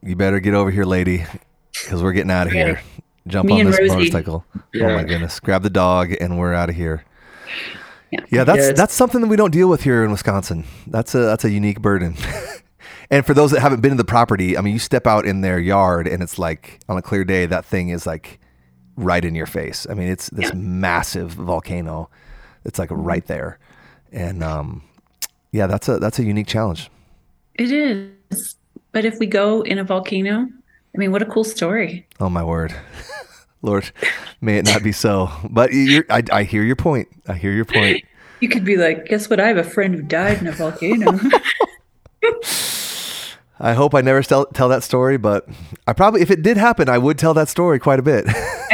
you 0.03 0.17
better 0.17 0.41
get 0.41 0.55
over 0.55 0.71
here, 0.71 0.85
lady, 0.85 1.25
because 1.73 2.03
we're 2.03 2.13
getting 2.13 2.31
out 2.31 2.47
of 2.47 2.53
here. 2.53 2.81
Jump 3.27 3.49
Me 3.49 3.61
on 3.61 3.67
this 3.67 3.79
Rosie. 3.81 3.95
motorcycle. 3.95 4.45
Oh 4.55 4.61
my 4.95 5.03
goodness. 5.03 5.41
Grab 5.41 5.63
the 5.63 5.71
dog 5.71 6.15
and 6.21 6.39
we're 6.39 6.53
out 6.55 6.71
of 6.71 6.77
here. 6.77 7.05
Yeah. 8.13 8.21
Yeah, 8.31 8.45
that's 8.45 8.73
that's 8.79 8.95
something 8.95 9.21
that 9.21 9.27
we 9.27 9.37
don't 9.37 9.51
deal 9.51 9.69
with 9.69 9.83
here 9.83 10.05
in 10.05 10.11
Wisconsin. 10.13 10.65
That's 10.87 11.15
a 11.15 11.19
that's 11.21 11.45
a 11.45 11.51
unique 11.51 11.81
burden. 11.83 12.17
and 13.11 13.27
for 13.27 13.35
those 13.35 13.51
that 13.51 13.61
haven't 13.61 13.81
been 13.81 13.91
to 13.91 13.97
the 13.97 14.05
property, 14.05 14.57
I 14.57 14.61
mean, 14.61 14.73
you 14.75 14.79
step 14.79 15.07
out 15.09 15.27
in 15.27 15.41
their 15.41 15.59
yard 15.59 16.07
and 16.07 16.23
it's 16.23 16.39
like 16.39 16.79
on 16.89 16.97
a 16.97 17.03
clear 17.03 17.25
day, 17.25 17.47
that 17.47 17.65
thing 17.65 17.89
is 17.89 18.07
like 18.07 18.39
right 18.97 19.25
in 19.25 19.35
your 19.35 19.47
face. 19.47 19.87
I 19.91 19.95
mean, 19.95 20.09
it's 20.09 20.31
this 20.31 20.51
Yeah. 20.51 20.55
massive 20.55 21.31
volcano. 21.33 22.09
It's 22.65 22.79
like 22.79 22.91
right 22.93 23.27
there, 23.27 23.59
and 24.13 24.43
um, 24.45 24.83
yeah, 25.57 25.67
that's 25.67 25.89
a 25.89 25.99
that's 25.99 26.19
a 26.19 26.25
unique 26.25 26.47
challenge. 26.47 26.91
It 27.55 27.73
is. 27.73 28.57
But 28.93 29.05
if 29.05 29.19
we 29.19 29.27
go 29.27 29.63
in 29.63 29.79
a 29.79 29.85
volcano, 29.85 30.47
I 30.95 30.99
mean, 30.99 31.13
what 31.13 31.23
a 31.23 31.27
cool 31.27 31.45
story. 31.45 32.07
Oh 32.21 32.29
my 32.29 32.45
word, 32.45 32.75
Lord, 33.63 33.91
may 34.41 34.59
it 34.59 34.67
not 34.67 34.83
be 34.83 34.93
so. 34.93 35.31
But 35.49 35.73
you're, 35.73 36.05
I, 36.11 36.23
I 36.31 36.43
hear 36.45 36.63
your 36.63 36.77
point. 36.77 37.09
I 37.27 37.35
hear 37.35 37.53
your 37.53 37.65
point. 37.65 38.05
You 38.39 38.51
could 38.51 38.67
be 38.67 38.77
like, 38.77 39.07
guess 39.07 39.31
what? 39.31 39.41
I 39.41 39.49
have 39.49 39.57
a 39.57 39.65
friend 39.65 39.95
who 39.95 40.03
died 40.03 40.43
in 40.43 40.47
a 40.47 40.53
volcano. 40.53 41.13
I 43.59 43.73
hope 43.73 43.95
I 43.95 44.03
never 44.03 44.23
tell, 44.23 44.45
tell 44.45 44.69
that 44.69 44.83
story, 44.83 45.17
but 45.17 45.49
I 45.87 45.95
probably, 45.95 46.21
if 46.21 46.31
it 46.31 46.43
did 46.43 46.59
happen, 46.59 46.91
I 46.91 46.99
would 46.99 47.17
tell 47.17 47.33
that 47.33 47.49
story 47.49 47.79
quite 47.79 47.99
a 47.99 48.03
bit. 48.03 48.27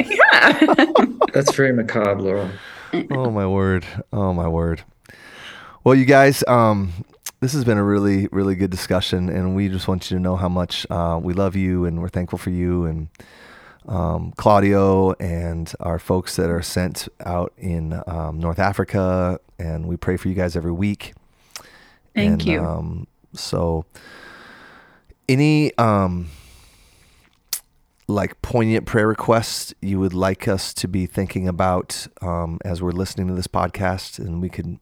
yeah. 0.05 1.07
that's 1.33 1.55
very 1.55 1.73
macabre, 1.73 2.21
Laurel. 2.21 2.51
oh 3.13 3.31
my 3.31 3.47
word. 3.47 3.87
Oh 4.13 4.33
my 4.33 4.49
word. 4.49 4.83
Well, 5.85 5.97
you 5.97 6.05
guys, 6.05 6.45
um, 6.47 6.93
this 7.41 7.53
has 7.55 7.65
been 7.65 7.77
a 7.77 7.83
really, 7.83 8.29
really 8.31 8.55
good 8.55 8.71
discussion, 8.71 9.29
and 9.29 9.57
we 9.57 9.69
just 9.69 9.89
want 9.89 10.09
you 10.09 10.17
to 10.17 10.23
know 10.23 10.37
how 10.37 10.49
much 10.49 10.87
uh, 10.91 11.19
we 11.21 11.35
love 11.35 11.57
you 11.57 11.87
and 11.87 12.01
we're 12.01 12.09
thankful 12.09 12.39
for 12.39 12.51
you 12.51 12.85
and 12.85 13.09
um, 13.89 14.33
Claudio 14.37 15.13
and 15.15 15.73
our 15.81 15.99
folks 15.99 16.37
that 16.37 16.51
are 16.51 16.63
sent 16.63 17.09
out 17.25 17.53
in 17.59 18.01
um, 18.07 18.39
North 18.39 18.61
Africa, 18.61 19.41
and 19.59 19.89
we 19.89 19.97
pray 19.97 20.17
for 20.17 20.29
you 20.29 20.35
guys 20.35 20.55
every 20.55 20.71
week. 20.71 21.15
Thank 22.15 22.31
And, 22.31 22.45
you. 22.45 22.65
Um, 22.65 23.09
so, 23.35 23.85
any 25.29 25.77
um, 25.79 26.29
like 28.07 28.41
poignant 28.41 28.87
prayer 28.87 29.09
requests 29.09 29.75
you 29.83 29.99
would 29.99 30.15
like 30.15 30.47
us 30.47 30.73
to 30.75 30.87
be 30.87 31.07
thinking 31.07 31.49
about 31.49 32.07
um, 32.21 32.61
as 32.65 32.81
we're 32.81 32.93
listening 32.93 33.27
to 33.27 33.35
this 33.35 33.49
podcast, 33.49 34.21
and 34.21 34.41
we 34.41 34.49
can, 34.49 34.79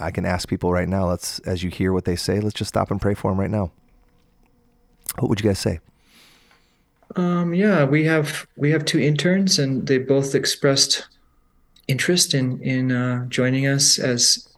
I 0.00 0.10
can 0.10 0.24
ask 0.24 0.48
people 0.48 0.72
right 0.72 0.88
now. 0.88 1.08
Let's, 1.08 1.38
as 1.40 1.62
you 1.62 1.70
hear 1.70 1.92
what 1.92 2.04
they 2.04 2.16
say, 2.16 2.40
let's 2.40 2.54
just 2.54 2.68
stop 2.68 2.90
and 2.90 3.00
pray 3.00 3.14
for 3.14 3.30
them 3.30 3.38
right 3.38 3.50
now. 3.50 3.70
What 5.18 5.28
would 5.28 5.40
you 5.40 5.48
guys 5.48 5.58
say? 5.58 5.80
Um, 7.16 7.52
yeah, 7.54 7.84
we 7.84 8.04
have 8.04 8.46
we 8.56 8.70
have 8.70 8.84
two 8.84 9.00
interns, 9.00 9.58
and 9.58 9.86
they 9.86 9.98
both 9.98 10.34
expressed 10.34 11.08
interest 11.88 12.34
in 12.34 12.62
in 12.62 12.92
uh, 12.92 13.26
joining 13.26 13.66
us 13.66 13.98
as 13.98 14.48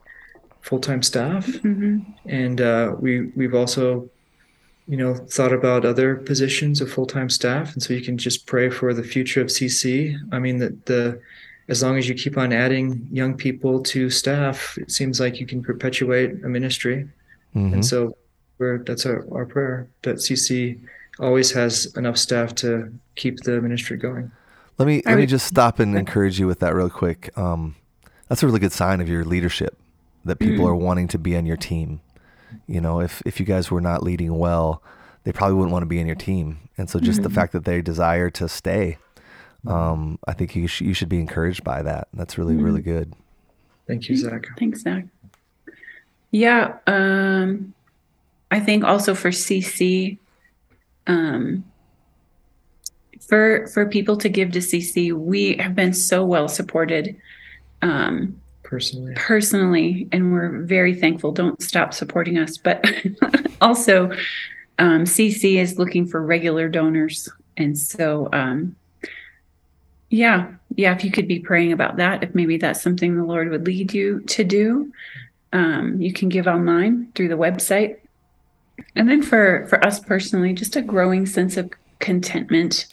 full 0.61 0.79
time 0.81 1.03
staff. 1.03 1.47
hmm 1.61 1.99
and 2.27 2.61
uh, 2.61 2.95
we 3.01 3.27
we've 3.37 3.55
also 3.55 4.09
you 4.89 4.97
know 4.97 5.15
thought 5.15 5.53
about 5.53 5.85
other 5.85 6.17
positions 6.17 6.81
of 6.81 6.91
full-time 6.91 7.31
staff 7.31 7.73
and 7.73 7.83
so 7.83 7.95
you 7.95 8.01
can 8.01 8.19
just 8.19 8.47
pray 8.47 8.69
for 8.69 8.93
the 8.93 9.03
future 9.03 9.41
of 9.41 9.47
cc 9.47 10.17
i 10.33 10.39
mean 10.39 10.59
that 10.59 10.87
the 10.87 11.21
as 11.69 11.83
long 11.83 11.97
as 11.99 12.09
you 12.09 12.15
keep 12.15 12.37
on 12.37 12.53
adding 12.53 13.07
young 13.11 13.37
people 13.37 13.81
to 13.83 14.11
staff 14.11 14.77
it 14.79 14.91
seems 14.91 15.21
like 15.21 15.41
you 15.41 15.47
can 15.47 15.63
perpetuate 15.63 16.31
a 16.45 16.49
ministry 16.49 17.09
Mhm. 17.55 17.73
and 17.75 17.85
so 17.87 18.17
we're 18.59 18.79
that's 18.85 19.05
our, 19.07 19.25
our 19.33 19.45
prayer 19.47 19.87
that 20.03 20.17
cc 20.17 20.79
always 21.21 21.51
has 21.53 21.87
enough 21.97 22.17
staff 22.17 22.55
to 22.57 22.93
keep 23.15 23.41
the 23.41 23.61
ministry 23.61 23.97
going 23.97 24.31
Let 24.79 24.87
me 24.87 25.03
let 25.05 25.19
me 25.19 25.27
just 25.27 25.47
stop 25.47 25.79
and 25.79 25.97
encourage 25.97 26.41
you 26.41 26.47
with 26.47 26.61
that 26.61 26.75
real 26.75 26.89
quick. 26.91 27.31
Um, 27.37 27.77
that's 28.29 28.43
a 28.43 28.47
really 28.47 28.59
good 28.59 28.73
sign 28.73 29.01
of 29.03 29.09
your 29.09 29.23
leadership 29.25 29.77
that 30.25 30.39
people 30.39 30.67
are 30.67 30.75
wanting 30.75 31.09
to 31.09 31.19
be 31.19 31.37
on 31.37 31.45
your 31.45 31.59
team. 31.59 32.01
You 32.67 32.81
know, 32.81 33.01
if 33.01 33.23
if 33.27 33.39
you 33.39 33.45
guys 33.47 33.71
were 33.71 33.83
not 33.83 34.03
leading 34.03 34.39
well, 34.39 34.83
they 35.25 35.33
probably 35.33 35.57
wouldn't 35.57 35.73
want 35.73 35.83
to 35.83 35.87
be 35.95 36.01
in 36.01 36.07
your 36.07 36.17
team. 36.17 36.47
And 36.79 36.89
so, 36.89 36.99
just 36.99 37.23
the 37.23 37.31
fact 37.31 37.53
that 37.53 37.65
they 37.65 37.83
desire 37.83 38.31
to 38.31 38.49
stay, 38.49 38.97
um, 39.67 40.19
I 40.27 40.33
think 40.33 40.57
you 40.57 40.67
sh- 40.67 40.81
you 40.83 40.95
should 40.95 41.09
be 41.09 41.21
encouraged 41.21 41.65
by 41.65 41.83
that. 41.83 42.09
That's 42.15 42.37
really 42.39 42.57
really 42.57 42.83
good. 42.83 43.15
thank 43.87 44.09
you 44.09 44.17
zach 44.17 44.47
Thanks, 44.59 44.83
Zach. 44.83 45.05
Yeah, 46.31 46.79
um, 46.87 47.75
I 48.51 48.59
think 48.59 48.85
also 48.85 49.15
for 49.15 49.31
CC, 49.31 50.19
um, 51.07 51.65
for 53.21 53.67
for 53.69 53.87
people 53.87 54.17
to 54.17 54.29
give 54.29 54.53
to 54.53 54.59
CC, 54.59 55.13
we 55.13 55.57
have 55.57 55.75
been 55.75 55.93
so 55.93 56.25
well 56.25 56.49
supported 56.49 57.17
um, 57.83 58.41
personally 58.63 59.15
personally, 59.15 60.09
and 60.11 60.33
we're 60.33 60.63
very 60.63 60.95
thankful. 60.95 61.33
Don't 61.33 61.63
stop 61.63 61.95
supporting 61.95 62.39
us, 62.39 62.57
but 62.57 62.85
also 63.61 64.11
um, 64.79 65.05
CC 65.05 65.57
is 65.57 65.79
looking 65.79 66.07
for 66.07 66.25
regular 66.25 66.69
donors, 66.69 67.29
and 67.57 67.79
so 67.79 68.29
um, 68.33 68.75
yeah, 70.13 70.49
yeah. 70.77 70.95
If 70.95 71.05
you 71.05 71.11
could 71.11 71.27
be 71.27 71.41
praying 71.41 71.73
about 71.73 71.97
that, 71.97 72.23
if 72.23 72.35
maybe 72.35 72.59
that's 72.59 72.83
something 72.83 73.17
the 73.17 73.25
Lord 73.25 73.49
would 73.51 73.67
lead 73.67 73.93
you 73.95 74.21
to 74.21 74.45
do, 74.45 74.93
um, 75.53 76.01
you 76.01 76.13
can 76.13 76.29
give 76.29 76.47
online 76.47 77.11
through 77.15 77.29
the 77.29 77.37
website. 77.37 77.97
And 78.95 79.09
then 79.09 79.23
for 79.23 79.67
for 79.69 79.85
us 79.85 79.99
personally, 80.01 80.53
just 80.53 80.77
a 80.77 80.83
growing 80.83 81.25
sense 81.27 81.57
of 81.57 81.71
contentment 81.99 82.87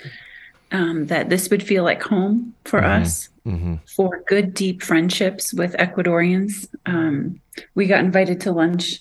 um, 0.72 1.08
that 1.08 1.30
this 1.30 1.50
would 1.50 1.64
feel 1.64 1.84
like 1.84 2.02
home 2.02 2.54
for 2.64 2.80
Mhm. 2.82 3.02
us. 3.02 3.30
hmm 3.44 3.76
For 3.96 4.22
good, 4.28 4.54
deep 4.54 4.84
friendships 4.84 5.52
with 5.54 5.74
Ecuadorians, 5.78 6.68
um, 6.86 7.40
we 7.76 7.88
got 7.88 8.02
invited 8.02 8.40
to 8.42 8.52
lunch 8.52 9.00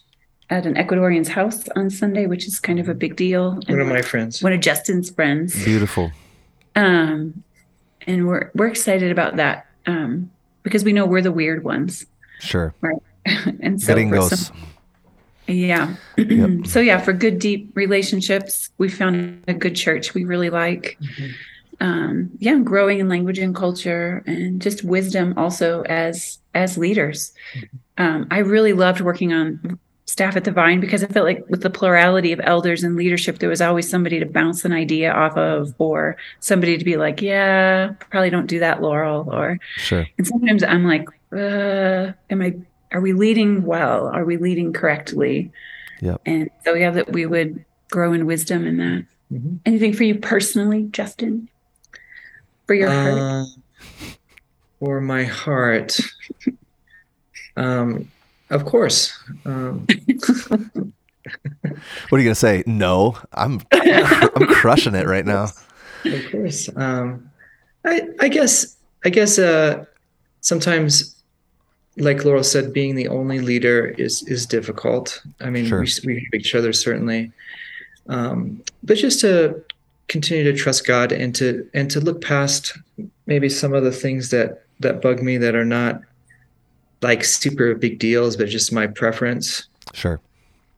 at 0.51 0.65
an 0.65 0.75
Ecuadorian's 0.77 1.29
house 1.29 1.69
on 1.77 1.91
Sunday, 1.91 2.25
which 2.27 2.47
is 2.49 2.59
kind 2.59 2.79
of 2.81 2.89
a 2.89 2.95
big 2.95 3.17
deal. 3.17 3.61
One 3.69 3.81
of 3.81 3.87
my 3.87 4.01
friends. 4.03 4.43
one 4.43 4.55
of 4.55 4.61
Justin's 4.61 5.11
friends. 5.11 5.63
Beautiful. 5.63 6.11
Um, 6.75 7.43
and 8.09 8.27
we're 8.27 8.51
we're 8.55 8.67
excited 8.67 9.13
about 9.13 9.37
that 9.37 9.67
um, 9.87 10.31
because 10.65 10.83
we 10.83 10.93
know 10.93 11.07
we're 11.07 11.23
the 11.23 11.31
weird 11.31 11.63
ones. 11.63 12.05
Sure. 12.41 12.75
Right. 12.81 12.97
and 13.61 13.81
so 13.81 13.89
for 13.89 13.95
Gringos. 13.95 14.47
some, 14.47 14.57
yeah. 15.47 15.95
Yep. 16.17 16.51
so 16.67 16.81
yeah, 16.81 16.99
for 16.99 17.13
good 17.13 17.39
deep 17.39 17.71
relationships, 17.75 18.71
we 18.79 18.89
found 18.89 19.45
a 19.47 19.55
good 19.55 19.77
church 19.77 20.15
we 20.15 20.25
really 20.25 20.51
like. 20.51 20.99
Mhm. 21.01 21.33
Um, 21.81 22.31
yeah, 22.39 22.59
growing 22.59 22.99
in 22.99 23.09
language 23.09 23.39
and 23.39 23.55
culture 23.55 24.25
and 24.27 24.61
just 24.61 24.83
wisdom 24.83 25.35
also 25.37 25.83
as 25.83 26.39
as 26.55 26.77
leaders. 26.77 27.33
Um, 27.99 28.27
I 28.31 28.39
really 28.39 28.73
loved 28.73 29.01
working 29.01 29.33
on 29.33 29.79
staff 30.09 30.37
at 30.37 30.45
the 30.45 30.51
Vine 30.51 30.81
because 30.81 31.05
I 31.05 31.07
felt 31.07 31.27
like 31.27 31.45
with 31.51 31.61
the 31.63 31.69
plurality 31.69 32.33
of 32.33 32.41
elders 32.43 32.83
and 32.83 32.97
leadership, 32.97 33.39
there 33.41 33.49
was 33.51 33.61
always 33.61 33.89
somebody 33.89 34.19
to 34.19 34.25
bounce 34.27 34.65
an 34.65 34.73
idea 34.73 35.13
off 35.13 35.37
of, 35.37 35.75
or 35.79 36.17
somebody 36.41 36.79
to 36.79 36.85
be 36.85 36.97
like, 36.97 37.21
"Yeah, 37.21 37.93
probably 38.11 38.31
don't 38.31 38.47
do 38.47 38.59
that, 38.61 38.81
Laurel," 38.81 39.29
or 39.31 39.59
Sure. 39.77 40.07
and 40.17 40.27
sometimes 40.27 40.63
I'm 40.65 40.85
like, 40.85 41.07
uh, 41.31 42.13
am 42.31 42.41
I, 42.41 42.57
are 42.91 43.03
we 43.03 43.13
leading 43.13 43.65
well? 43.65 44.07
Are 44.07 44.25
we 44.25 44.39
leading 44.39 44.73
correctly? 44.73 45.53
Yep. 46.01 46.23
And 46.25 46.51
so, 46.65 46.73
yeah, 46.75 46.91
that 46.91 47.13
we 47.13 47.27
would 47.27 47.63
grow 47.91 48.15
in 48.15 48.25
wisdom 48.25 48.67
in 48.67 48.79
that. 48.79 49.05
Mhm. 49.31 49.59
Anything 49.67 49.93
for 49.93 50.05
you 50.05 50.15
personally, 50.15 50.85
Justin? 50.91 51.51
For 52.67 52.73
your 52.73 52.91
heart? 52.91 53.19
Uh, 53.19 53.45
for 54.79 55.01
my 55.03 55.25
heart, 55.25 56.01
um, 57.57 58.11
of 58.51 58.65
course. 58.65 59.13
Um, 59.45 59.87
What 62.09 62.19
are 62.19 62.19
you 62.19 62.25
gonna 62.25 62.35
say? 62.35 62.63
No, 62.67 63.17
I'm 63.33 63.61
I'm 63.73 64.47
crushing 64.47 64.95
it 64.95 65.07
right 65.07 65.27
now. 65.27 65.49
of 66.05 66.31
course. 66.31 66.69
Um, 66.77 67.31
I 67.85 68.09
I 68.21 68.29
guess 68.29 68.77
I 69.05 69.11
guess 69.11 69.39
uh, 69.39 69.85
sometimes, 70.41 71.17
like 71.97 72.25
Laurel 72.25 72.43
said, 72.45 72.73
being 72.73 72.95
the 72.95 73.09
only 73.09 73.41
leader 73.41 73.87
is 73.99 74.23
is 74.27 74.47
difficult. 74.47 75.21
I 75.41 75.51
mean, 75.51 75.67
Sure. 75.67 75.81
we 75.83 75.91
we 76.07 76.15
help 76.21 76.35
each 76.35 76.55
other 76.55 76.73
certainly, 76.73 77.31
um, 78.09 78.63
but 78.83 78.97
just 78.97 79.21
to 79.21 79.63
continue 80.09 80.45
to 80.45 80.55
trust 80.57 80.87
God 80.87 81.13
and 81.13 81.35
to 81.35 81.69
and 81.75 81.91
to 81.91 82.01
look 82.01 82.23
past 82.23 82.79
maybe 83.27 83.49
some 83.51 83.75
of 83.75 83.85
the 83.85 83.93
things 83.93 84.31
that 84.31 84.63
that 84.81 85.03
bug 85.03 85.23
me 85.23 85.37
that 85.39 85.55
are 85.55 85.65
not 85.67 86.01
like 87.03 87.25
super 87.25 87.75
big 87.75 87.99
deals, 87.99 88.37
but 88.37 88.49
just 88.49 88.73
my 88.73 88.87
preference. 88.87 89.69
Sure. 89.95 90.21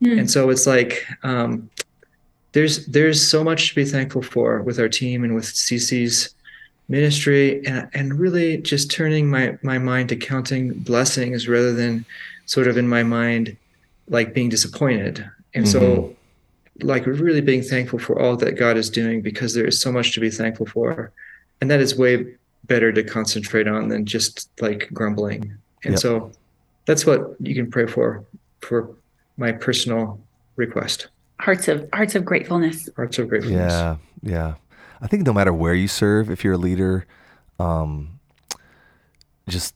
Hmm. 0.03 0.19
and 0.19 0.31
so 0.31 0.49
it's 0.49 0.67
like 0.67 1.07
um, 1.25 1.69
there's 2.53 2.87
there's 2.87 3.27
so 3.27 3.45
much 3.45 3.69
to 3.69 3.75
be 3.75 3.85
thankful 3.85 4.23
for 4.23 4.63
with 4.63 4.79
our 4.79 4.89
team 4.89 5.25
and 5.25 5.35
with 5.35 5.45
CC's 5.45 6.35
ministry 6.89 7.65
and, 7.67 7.89
and 7.93 8.19
really 8.19 8.57
just 8.59 8.91
turning 8.91 9.31
my 9.31 9.59
my 9.63 9.79
mind 9.79 10.09
to 10.09 10.17
counting 10.17 10.73
blessings 10.73 11.49
rather 11.49 11.73
than 11.73 12.05
sort 12.47 12.67
of 12.67 12.77
in 12.77 12.89
my 12.89 13.03
mind 13.03 13.57
like 14.09 14.35
being 14.35 14.49
disappointed. 14.49 15.25
And 15.55 15.69
so 15.69 16.17
like 16.81 17.07
really 17.07 17.41
being 17.41 17.63
thankful 17.63 17.99
for 17.99 18.21
all 18.21 18.37
that 18.37 18.53
God 18.53 18.77
is 18.77 18.91
doing 18.91 19.21
because 19.21 19.55
there 19.55 19.67
is 19.67 19.81
so 19.81 19.93
much 19.93 20.13
to 20.15 20.21
be 20.21 20.31
thankful 20.31 20.67
for. 20.67 21.13
And 21.61 21.71
that 21.71 21.81
is 21.81 21.97
way 21.97 22.35
better 22.65 22.93
to 22.93 23.03
concentrate 23.05 23.69
on 23.69 23.89
than 23.89 24.05
just 24.07 24.51
like 24.61 24.89
grumbling 24.93 25.57
and 25.85 25.93
Yep. 25.93 26.01
so 26.01 26.33
that's 26.87 27.07
what 27.07 27.37
you 27.41 27.55
can 27.55 27.71
pray 27.71 27.87
for 27.87 28.25
for 28.61 28.91
my 29.37 29.53
personal 29.53 30.21
request. 30.57 31.09
hearts 31.41 31.69
of 31.69 31.89
hearts 31.95 32.15
of 32.15 32.25
gratefulness. 32.25 32.89
Hearts 32.97 33.19
of 33.19 33.29
gratefulness. 33.29 33.73
Yeah, 33.73 33.97
yeah. 34.23 34.55
I 35.01 35.07
think 35.07 35.25
no 35.27 35.33
matter 35.33 35.55
where 35.55 35.73
you 35.75 35.89
serve, 35.89 36.29
if 36.31 36.45
you're 36.45 36.53
a 36.55 36.59
leader, 36.59 37.07
um, 37.59 38.21
just 39.49 39.75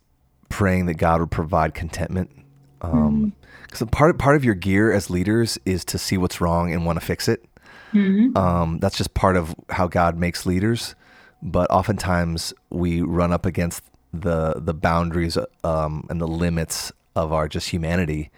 praying 0.51 0.87
that 0.87 0.95
God 0.95 1.21
would 1.21 1.31
provide 1.31 1.73
contentment. 1.75 2.31
Um, 2.83 3.33
because 3.63 3.89
part 3.91 4.19
part 4.19 4.37
of 4.37 4.45
your 4.45 4.55
gear 4.55 4.93
as 4.93 5.09
leaders 5.09 5.59
is 5.65 5.85
to 5.87 5.99
see 5.99 6.19
what's 6.19 6.41
wrong 6.41 6.73
and 6.73 6.85
want 6.85 7.01
to 7.01 7.05
fix 7.05 7.29
it. 7.29 7.45
Mhm. 7.95 8.37
Um, 8.37 8.79
that's 8.79 8.97
just 8.99 9.15
part 9.15 9.37
of 9.37 9.55
how 9.71 9.87
God 9.89 10.19
makes 10.19 10.45
leaders. 10.45 10.95
But 11.43 11.71
oftentimes 11.71 12.53
we 12.71 13.01
run 13.01 13.33
up 13.33 13.47
against 13.47 13.83
the 14.23 14.55
the 14.57 14.75
boundaries 14.75 15.37
um, 15.63 16.07
and 16.11 16.21
the 16.21 16.29
limits 16.29 16.93
of 17.17 17.33
our 17.33 17.49
just 17.49 17.71
humanity 17.71 18.31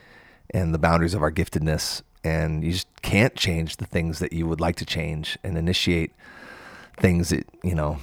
and 0.50 0.72
the 0.72 0.78
boundaries 0.78 1.14
of 1.14 1.22
our 1.22 1.32
giftedness, 1.32 2.02
and 2.24 2.64
you 2.64 2.72
just 2.72 2.88
can't 3.02 3.34
change 3.34 3.76
the 3.76 3.86
things 3.86 4.18
that 4.18 4.32
you 4.32 4.46
would 4.46 4.60
like 4.60 4.76
to 4.76 4.84
change 4.84 5.38
and 5.42 5.56
initiate 5.58 6.12
things 6.98 7.28
that 7.30 7.46
you 7.62 7.74
know 7.74 7.98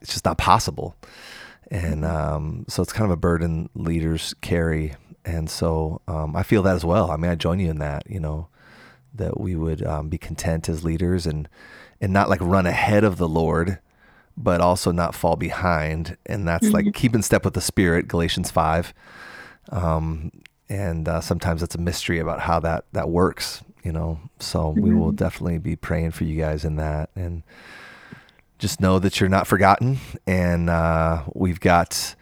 it's 0.00 0.12
just 0.12 0.24
not 0.24 0.38
possible. 0.38 0.96
And 1.70 2.04
um, 2.04 2.64
so 2.66 2.82
it's 2.82 2.94
kind 2.94 3.04
of 3.04 3.10
a 3.10 3.16
burden 3.16 3.68
leaders 3.74 4.34
carry, 4.40 4.94
and 5.24 5.50
so 5.50 6.00
um, 6.08 6.34
I 6.34 6.42
feel 6.42 6.62
that 6.62 6.74
as 6.74 6.84
well. 6.84 7.10
I 7.10 7.16
mean, 7.16 7.30
I 7.30 7.34
join 7.34 7.60
you 7.60 7.68
in 7.70 7.78
that. 7.78 8.08
You 8.08 8.20
know, 8.20 8.48
that 9.14 9.38
we 9.38 9.54
would 9.54 9.86
um, 9.86 10.08
be 10.08 10.18
content 10.18 10.68
as 10.68 10.82
leaders 10.82 11.26
and 11.26 11.48
and 12.00 12.12
not 12.12 12.28
like 12.28 12.40
run 12.40 12.66
ahead 12.66 13.04
of 13.04 13.18
the 13.18 13.28
Lord, 13.28 13.78
but 14.42 14.60
also 14.60 14.92
not 14.92 15.14
fall 15.14 15.36
behind. 15.36 16.16
And 16.24 16.48
that's 16.48 16.70
like 16.70 16.94
keep 16.94 17.14
in 17.14 17.22
step 17.22 17.44
with 17.44 17.54
the 17.54 17.60
Spirit, 17.60 18.08
Galatians 18.08 18.50
five. 18.50 18.94
Um, 19.70 20.30
and 20.68 21.08
uh, 21.08 21.20
sometimes 21.20 21.62
it's 21.62 21.74
a 21.74 21.80
mystery 21.80 22.18
about 22.18 22.40
how 22.40 22.60
that 22.60 22.84
that 22.92 23.10
works. 23.10 23.62
You 23.82 23.92
know, 23.92 24.18
so 24.38 24.70
we 24.70 24.94
will 24.94 25.12
definitely 25.12 25.58
be 25.58 25.76
praying 25.76 26.12
for 26.12 26.24
you 26.24 26.40
guys 26.40 26.64
in 26.64 26.76
that 26.76 27.10
and. 27.14 27.42
Just 28.60 28.80
know 28.80 28.98
that 28.98 29.20
you're 29.20 29.28
not 29.28 29.46
forgotten, 29.46 29.98
and 30.26 30.68
uh, 30.68 31.22
we've 31.32 31.60
got 31.60 32.16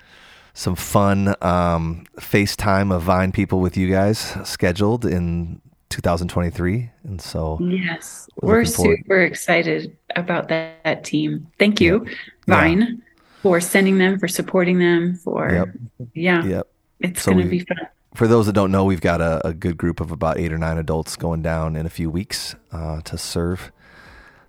some 0.52 0.74
fun 0.74 1.34
um, 1.40 2.04
FaceTime 2.18 2.94
of 2.94 3.04
Vine 3.04 3.32
people 3.32 3.60
with 3.60 3.74
you 3.74 3.90
guys 3.90 4.36
scheduled 4.44 5.06
in 5.06 5.62
2023, 5.96 6.90
and 7.04 7.20
so 7.20 7.58
Yes, 7.60 8.28
We're 8.42 8.64
super 8.64 9.20
excited 9.22 9.96
about 10.14 10.48
that, 10.48 10.82
that 10.84 11.04
team. 11.04 11.46
Thank 11.58 11.80
you, 11.80 12.04
Yeah. 12.46 12.54
Vine, 12.54 13.02
for 13.42 13.60
sending 13.60 13.98
them, 13.98 14.18
for 14.18 14.28
supporting 14.28 14.78
them, 14.78 15.16
for 15.16 15.50
Yep. 15.50 15.68
yeah, 16.14 16.44
yep. 16.44 16.66
it's 17.00 17.22
So 17.22 17.32
going 17.32 17.44
to 17.44 17.50
be 17.50 17.60
fun. 17.60 17.78
For 18.14 18.26
those 18.26 18.46
that 18.46 18.52
don't 18.54 18.70
know, 18.70 18.84
we've 18.84 19.00
got 19.00 19.20
a, 19.20 19.46
a 19.46 19.52
good 19.54 19.76
group 19.76 20.00
of 20.00 20.10
about 20.10 20.38
eight 20.38 20.52
or 20.52 20.58
nine 20.58 20.78
adults 20.78 21.16
going 21.16 21.42
down 21.42 21.76
in 21.76 21.86
a 21.86 21.90
few 21.90 22.10
weeks 22.10 22.54
uh, 22.72 23.00
to 23.02 23.18
serve 23.18 23.72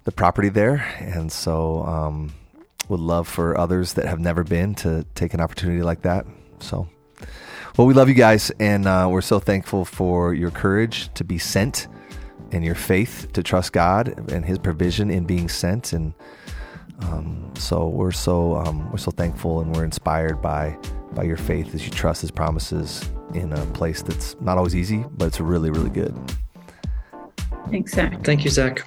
the 0.04 0.12
property 0.12 0.50
there, 0.50 0.86
and 1.00 1.32
so 1.32 1.84
um, 1.84 2.34
would 2.90 3.00
love 3.02 3.28
for 3.28 3.58
others 3.58 3.94
that 3.94 4.06
have 4.06 4.20
never 4.20 4.44
been 4.44 4.74
to 4.76 5.06
take 5.16 5.34
an 5.34 5.42
opportunity 5.42 5.82
like 5.82 6.02
that. 6.04 6.26
So, 6.60 6.88
well, 7.78 7.88
we 7.88 7.94
love 7.94 8.10
you 8.10 8.16
guys, 8.16 8.52
and 8.60 8.88
uh, 8.88 9.08
we're 9.10 9.22
so 9.22 9.40
thankful 9.40 9.86
for 9.86 10.34
your 10.34 10.52
courage 10.52 11.14
to 11.14 11.24
be 11.24 11.38
sent 11.38 11.88
and 12.52 12.64
your 12.64 12.76
faith 12.76 13.32
to 13.34 13.44
trust 13.44 13.74
God 13.74 14.32
and 14.32 14.46
His 14.46 14.58
provision 14.58 15.12
in 15.12 15.26
being 15.26 15.48
sent, 15.50 15.94
and 15.94 16.14
um, 17.02 17.52
so 17.56 17.88
we're 17.88 18.12
so 18.12 18.56
um, 18.56 18.90
we're 18.92 18.98
so 18.98 19.12
thankful 19.12 19.62
and 19.62 19.76
we're 19.76 19.86
inspired 19.86 20.42
by 20.42 20.78
by 21.14 21.24
your 21.24 21.38
faith 21.38 21.76
as 21.76 21.86
you 21.86 21.92
trust 21.92 22.22
His 22.22 22.32
promises 22.32 23.08
in 23.34 23.54
a 23.54 23.66
place 23.68 24.02
that's 24.02 24.36
not 24.42 24.58
always 24.58 24.76
easy, 24.76 25.06
but 25.12 25.26
it's 25.26 25.40
really 25.40 25.70
really 25.70 25.92
good. 25.92 26.16
Thanks, 27.70 27.94
Zach. 27.94 28.24
Thank 28.24 28.44
you, 28.44 28.50
Zach. 28.50 28.86